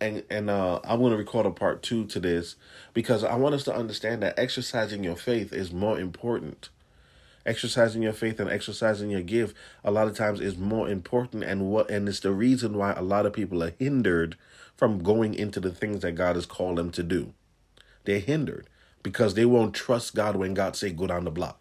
and 0.00 0.22
and 0.30 0.50
uh, 0.50 0.80
I'm 0.84 1.00
going 1.00 1.12
to 1.12 1.16
record 1.16 1.46
a 1.46 1.50
part 1.50 1.82
two 1.82 2.04
to 2.06 2.20
this 2.20 2.56
because 2.92 3.24
I 3.24 3.36
want 3.36 3.54
us 3.54 3.64
to 3.64 3.74
understand 3.74 4.22
that 4.22 4.38
exercising 4.38 5.02
your 5.02 5.16
faith 5.16 5.52
is 5.52 5.72
more 5.72 5.98
important. 5.98 6.68
Exercising 7.46 8.02
your 8.02 8.12
faith 8.12 8.38
and 8.38 8.50
exercising 8.50 9.08
your 9.08 9.22
gift 9.22 9.56
a 9.82 9.90
lot 9.90 10.08
of 10.08 10.16
times 10.16 10.40
is 10.40 10.58
more 10.58 10.90
important, 10.90 11.42
and 11.42 11.70
what 11.70 11.90
and 11.90 12.06
it's 12.06 12.20
the 12.20 12.32
reason 12.32 12.76
why 12.76 12.92
a 12.92 13.02
lot 13.02 13.24
of 13.24 13.32
people 13.32 13.62
are 13.62 13.72
hindered 13.78 14.36
from 14.80 15.02
going 15.02 15.34
into 15.34 15.60
the 15.60 15.70
things 15.70 16.00
that 16.00 16.12
God 16.12 16.36
has 16.36 16.46
called 16.46 16.78
them 16.78 16.90
to 16.92 17.02
do. 17.02 17.34
They're 18.06 18.18
hindered 18.18 18.66
because 19.02 19.34
they 19.34 19.44
won't 19.44 19.74
trust 19.74 20.14
God 20.14 20.36
when 20.36 20.54
God 20.54 20.74
say 20.74 20.88
go 20.90 21.06
down 21.06 21.24
the 21.24 21.30
block. 21.30 21.60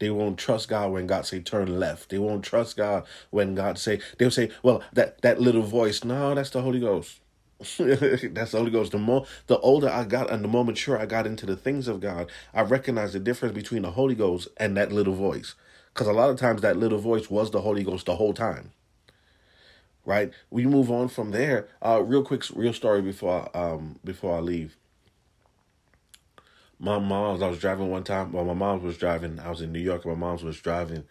They 0.00 0.10
won't 0.10 0.38
trust 0.38 0.68
God 0.68 0.90
when 0.90 1.06
God 1.06 1.24
say 1.24 1.38
turn 1.38 1.78
left. 1.78 2.10
They 2.10 2.18
won't 2.18 2.44
trust 2.44 2.76
God 2.76 3.06
when 3.30 3.54
God 3.54 3.78
say 3.78 4.00
they'll 4.18 4.32
say, 4.32 4.50
well, 4.64 4.82
that 4.92 5.22
that 5.22 5.40
little 5.40 5.62
voice, 5.62 6.02
no, 6.02 6.34
that's 6.34 6.50
the 6.50 6.62
Holy 6.62 6.80
Ghost. 6.80 7.20
that's 7.60 8.50
the 8.50 8.58
Holy 8.58 8.72
Ghost. 8.72 8.90
The 8.90 8.98
more 8.98 9.24
the 9.46 9.60
older 9.60 9.88
I 9.88 10.02
got 10.02 10.28
and 10.28 10.42
the 10.42 10.48
more 10.48 10.64
mature 10.64 10.98
I 10.98 11.06
got 11.06 11.28
into 11.28 11.46
the 11.46 11.56
things 11.56 11.86
of 11.86 12.00
God, 12.00 12.28
I 12.52 12.62
recognized 12.62 13.14
the 13.14 13.20
difference 13.20 13.54
between 13.54 13.82
the 13.82 13.92
Holy 13.92 14.16
Ghost 14.16 14.48
and 14.56 14.76
that 14.76 14.90
little 14.90 15.14
voice. 15.14 15.54
Because 15.94 16.08
a 16.08 16.12
lot 16.12 16.30
of 16.30 16.38
times 16.38 16.62
that 16.62 16.76
little 16.76 16.98
voice 16.98 17.30
was 17.30 17.52
the 17.52 17.60
Holy 17.60 17.84
Ghost 17.84 18.06
the 18.06 18.16
whole 18.16 18.34
time 18.34 18.72
right? 20.08 20.32
We 20.50 20.64
move 20.66 20.90
on 20.90 21.08
from 21.08 21.32
there. 21.32 21.68
Uh, 21.84 22.02
real 22.02 22.22
quick, 22.22 22.42
real 22.54 22.72
story 22.72 23.02
before 23.02 23.54
um 23.56 24.00
before 24.02 24.36
I 24.36 24.40
leave. 24.40 24.76
My 26.80 26.98
mom's. 26.98 27.42
I 27.42 27.48
was 27.48 27.58
driving 27.58 27.90
one 27.90 28.04
time. 28.04 28.32
Well, 28.32 28.46
my 28.46 28.54
mom 28.54 28.82
was 28.82 28.96
driving. 28.96 29.38
I 29.38 29.50
was 29.50 29.60
in 29.60 29.70
New 29.70 29.80
York. 29.80 30.04
And 30.04 30.14
my 30.14 30.26
mom's 30.26 30.42
was 30.42 30.58
driving, 30.58 31.04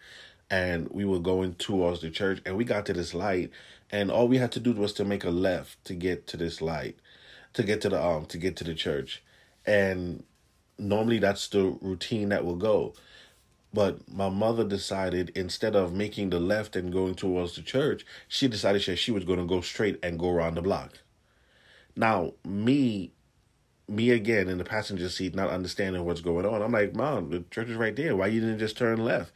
and 0.50 0.88
we 0.90 1.04
were 1.04 1.20
going 1.20 1.54
towards 1.54 2.00
the 2.00 2.10
church. 2.10 2.42
And 2.44 2.56
we 2.56 2.64
got 2.64 2.86
to 2.86 2.92
this 2.92 3.14
light, 3.14 3.52
and 3.90 4.10
all 4.10 4.26
we 4.26 4.38
had 4.38 4.50
to 4.52 4.60
do 4.60 4.72
was 4.72 4.92
to 4.94 5.04
make 5.04 5.22
a 5.24 5.30
left 5.30 5.84
to 5.84 5.94
get 5.94 6.26
to 6.28 6.36
this 6.36 6.60
light, 6.60 6.96
to 7.52 7.62
get 7.62 7.80
to 7.82 7.88
the 7.88 8.04
um 8.04 8.26
to 8.26 8.36
get 8.36 8.56
to 8.56 8.64
the 8.64 8.74
church, 8.74 9.22
and 9.64 10.24
normally 10.76 11.20
that's 11.20 11.46
the 11.48 11.76
routine 11.80 12.30
that 12.30 12.44
will 12.44 12.56
go. 12.56 12.94
But 13.72 14.10
my 14.10 14.28
mother 14.30 14.64
decided 14.64 15.30
instead 15.34 15.76
of 15.76 15.92
making 15.92 16.30
the 16.30 16.40
left 16.40 16.74
and 16.74 16.92
going 16.92 17.14
towards 17.14 17.54
the 17.54 17.62
church, 17.62 18.04
she 18.26 18.48
decided 18.48 18.82
she, 18.82 18.96
she 18.96 19.10
was 19.10 19.24
going 19.24 19.38
to 19.38 19.44
go 19.44 19.60
straight 19.60 19.98
and 20.02 20.18
go 20.18 20.30
around 20.30 20.54
the 20.54 20.62
block. 20.62 20.92
Now, 21.94 22.32
me, 22.44 23.12
me 23.86 24.10
again 24.10 24.48
in 24.48 24.58
the 24.58 24.64
passenger 24.64 25.08
seat, 25.08 25.34
not 25.34 25.50
understanding 25.50 26.04
what's 26.04 26.20
going 26.20 26.46
on. 26.46 26.62
I'm 26.62 26.72
like, 26.72 26.94
Mom, 26.94 27.30
the 27.30 27.44
church 27.50 27.68
is 27.68 27.76
right 27.76 27.94
there. 27.94 28.16
Why 28.16 28.28
you 28.28 28.40
didn't 28.40 28.58
just 28.58 28.78
turn 28.78 29.04
left? 29.04 29.32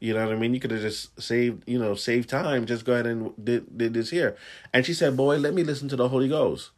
You 0.00 0.14
know 0.14 0.26
what 0.26 0.34
I 0.34 0.38
mean? 0.38 0.54
You 0.54 0.60
could 0.60 0.70
have 0.70 0.80
just 0.80 1.20
saved, 1.20 1.64
you 1.66 1.78
know, 1.78 1.94
saved 1.94 2.28
time. 2.28 2.66
Just 2.66 2.84
go 2.84 2.92
ahead 2.92 3.06
and 3.06 3.32
did, 3.42 3.76
did 3.76 3.94
this 3.94 4.10
here. 4.10 4.36
And 4.72 4.84
she 4.84 4.94
said, 4.94 5.16
Boy, 5.16 5.38
let 5.38 5.54
me 5.54 5.64
listen 5.64 5.88
to 5.88 5.96
the 5.96 6.08
Holy 6.08 6.28
Ghost. 6.28 6.70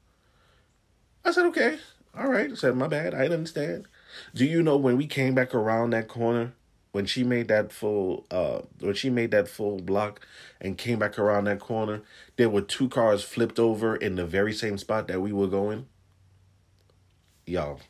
I 1.24 1.32
said, 1.32 1.46
Okay. 1.46 1.78
All 2.16 2.28
right. 2.28 2.50
I 2.50 2.54
said, 2.54 2.76
My 2.76 2.88
bad. 2.88 3.14
I 3.14 3.22
didn't 3.22 3.38
understand. 3.38 3.86
Do 4.34 4.44
you 4.44 4.62
know 4.62 4.76
when 4.76 4.96
we 4.96 5.06
came 5.06 5.34
back 5.34 5.54
around 5.54 5.90
that 5.90 6.08
corner, 6.08 6.52
when 6.96 7.04
she 7.04 7.22
made 7.22 7.48
that 7.48 7.72
full 7.72 8.24
uh 8.30 8.60
when 8.80 8.94
she 8.94 9.10
made 9.10 9.30
that 9.30 9.48
full 9.48 9.78
block 9.82 10.26
and 10.62 10.78
came 10.78 10.98
back 10.98 11.18
around 11.18 11.44
that 11.44 11.60
corner, 11.60 12.00
there 12.36 12.48
were 12.48 12.62
two 12.62 12.88
cars 12.88 13.22
flipped 13.22 13.58
over 13.58 13.94
in 13.94 14.14
the 14.14 14.24
very 14.24 14.54
same 14.54 14.78
spot 14.78 15.06
that 15.06 15.20
we 15.20 15.30
were 15.30 15.46
going. 15.46 15.84
Y'all. 17.44 17.80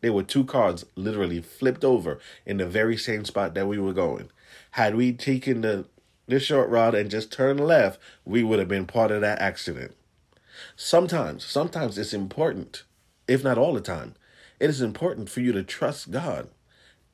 There 0.00 0.14
were 0.14 0.22
two 0.22 0.44
cars 0.44 0.86
literally 0.96 1.42
flipped 1.42 1.84
over 1.84 2.18
in 2.46 2.56
the 2.56 2.66
very 2.66 2.96
same 2.96 3.26
spot 3.26 3.52
that 3.52 3.68
we 3.68 3.78
were 3.78 3.92
going. 3.92 4.30
Had 4.70 4.94
we 4.94 5.12
taken 5.12 5.60
the 5.60 5.84
this 6.26 6.44
short 6.44 6.70
route 6.70 6.94
and 6.94 7.10
just 7.10 7.30
turned 7.30 7.60
left, 7.60 8.00
we 8.24 8.42
would 8.42 8.58
have 8.58 8.68
been 8.68 8.86
part 8.86 9.10
of 9.10 9.20
that 9.20 9.38
accident. 9.38 9.94
Sometimes, 10.76 11.44
sometimes 11.44 11.98
it's 11.98 12.14
important, 12.14 12.84
if 13.28 13.44
not 13.44 13.58
all 13.58 13.74
the 13.74 13.82
time, 13.82 14.14
it 14.58 14.70
is 14.70 14.80
important 14.80 15.28
for 15.28 15.40
you 15.40 15.52
to 15.52 15.62
trust 15.62 16.10
God 16.10 16.48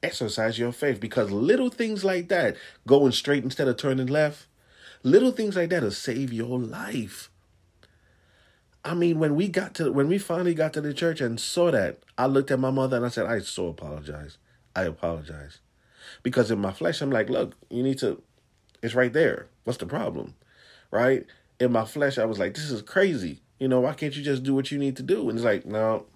exercise 0.06 0.58
your 0.58 0.72
faith 0.72 1.00
because 1.00 1.30
little 1.30 1.68
things 1.68 2.04
like 2.04 2.28
that, 2.28 2.56
going 2.86 3.12
straight 3.12 3.44
instead 3.44 3.68
of 3.68 3.76
turning 3.76 4.06
left, 4.06 4.46
little 5.02 5.32
things 5.32 5.56
like 5.56 5.70
that 5.70 5.82
will 5.82 5.90
save 5.90 6.32
your 6.32 6.58
life. 6.58 7.30
I 8.84 8.94
mean, 8.94 9.18
when 9.18 9.34
we 9.34 9.48
got 9.48 9.74
to 9.74 9.92
when 9.92 10.08
we 10.08 10.18
finally 10.18 10.54
got 10.54 10.72
to 10.74 10.80
the 10.80 10.94
church 10.94 11.20
and 11.20 11.40
saw 11.40 11.72
that, 11.72 11.98
I 12.16 12.26
looked 12.26 12.52
at 12.52 12.60
my 12.60 12.70
mother 12.70 12.96
and 12.96 13.04
I 13.04 13.08
said, 13.08 13.26
I 13.26 13.40
so 13.40 13.66
apologize. 13.68 14.38
I 14.74 14.82
apologize. 14.84 15.58
Because 16.22 16.50
in 16.52 16.60
my 16.60 16.72
flesh, 16.72 17.00
I'm 17.00 17.10
like, 17.10 17.28
look, 17.28 17.54
you 17.68 17.82
need 17.82 17.98
to 17.98 18.22
it's 18.82 18.94
right 18.94 19.12
there. 19.12 19.48
What's 19.64 19.78
the 19.78 19.86
problem? 19.86 20.34
Right? 20.90 21.26
In 21.58 21.72
my 21.72 21.84
flesh, 21.84 22.18
I 22.18 22.24
was 22.24 22.38
like, 22.38 22.54
this 22.54 22.70
is 22.70 22.82
crazy. 22.82 23.40
You 23.58 23.68
know, 23.68 23.80
why 23.80 23.94
can't 23.94 24.14
you 24.14 24.22
just 24.22 24.42
do 24.42 24.54
what 24.54 24.70
you 24.70 24.78
need 24.78 24.96
to 24.96 25.02
do? 25.02 25.28
And 25.28 25.38
it's 25.38 25.44
like, 25.44 25.66
no. 25.66 26.06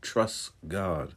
Trust 0.00 0.52
God. 0.66 1.14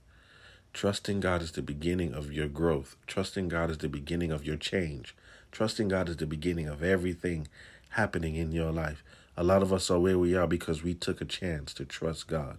Trusting 0.73 1.19
God 1.19 1.41
is 1.41 1.51
the 1.51 1.62
beginning 1.62 2.13
of 2.13 2.31
your 2.31 2.47
growth. 2.47 2.95
Trusting 3.05 3.49
God 3.49 3.69
is 3.69 3.79
the 3.79 3.89
beginning 3.89 4.31
of 4.31 4.45
your 4.45 4.55
change. 4.55 5.13
Trusting 5.51 5.89
God 5.89 6.07
is 6.07 6.17
the 6.17 6.25
beginning 6.25 6.67
of 6.67 6.81
everything 6.81 7.47
happening 7.89 8.36
in 8.36 8.51
your 8.51 8.71
life. 8.71 9.03
A 9.36 9.43
lot 9.43 9.62
of 9.62 9.73
us 9.73 9.91
are 9.91 9.99
where 9.99 10.17
we 10.17 10.34
are 10.36 10.47
because 10.47 10.81
we 10.81 10.93
took 10.93 11.19
a 11.19 11.25
chance 11.25 11.73
to 11.73 11.86
trust 11.86 12.27
God. 12.27 12.57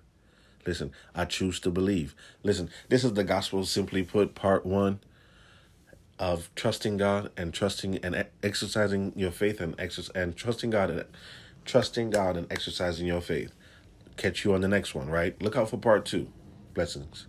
Listen, 0.67 0.93
I 1.15 1.25
choose 1.25 1.59
to 1.61 1.71
believe. 1.71 2.15
Listen, 2.43 2.71
this 2.89 3.03
is 3.03 3.15
the 3.15 3.25
gospel 3.25 3.65
simply 3.65 4.03
put, 4.03 4.35
part 4.35 4.65
one 4.67 5.01
of 6.19 6.51
trusting 6.55 6.99
God 6.99 7.31
and 7.37 7.53
trusting 7.53 7.97
and 8.05 8.27
exercising 8.43 9.13
your 9.17 9.33
faith 9.33 9.61
and 9.61 9.75
exercise 9.79 10.15
and 10.15 10.37
trusting 10.37 10.71
God 10.71 10.91
and 10.91 11.05
trusting 11.65 12.11
God 12.11 12.37
and 12.37 12.47
exercising 12.53 13.07
your 13.07 13.21
faith. 13.21 13.53
Catch 14.17 14.45
you 14.45 14.55
on 14.55 14.61
the 14.61 14.69
next 14.69 14.95
one, 14.95 15.09
right? 15.09 15.41
Look 15.43 15.57
out 15.57 15.71
for 15.71 15.79
part 15.79 16.05
two. 16.05 16.29
Blessings. 16.75 17.27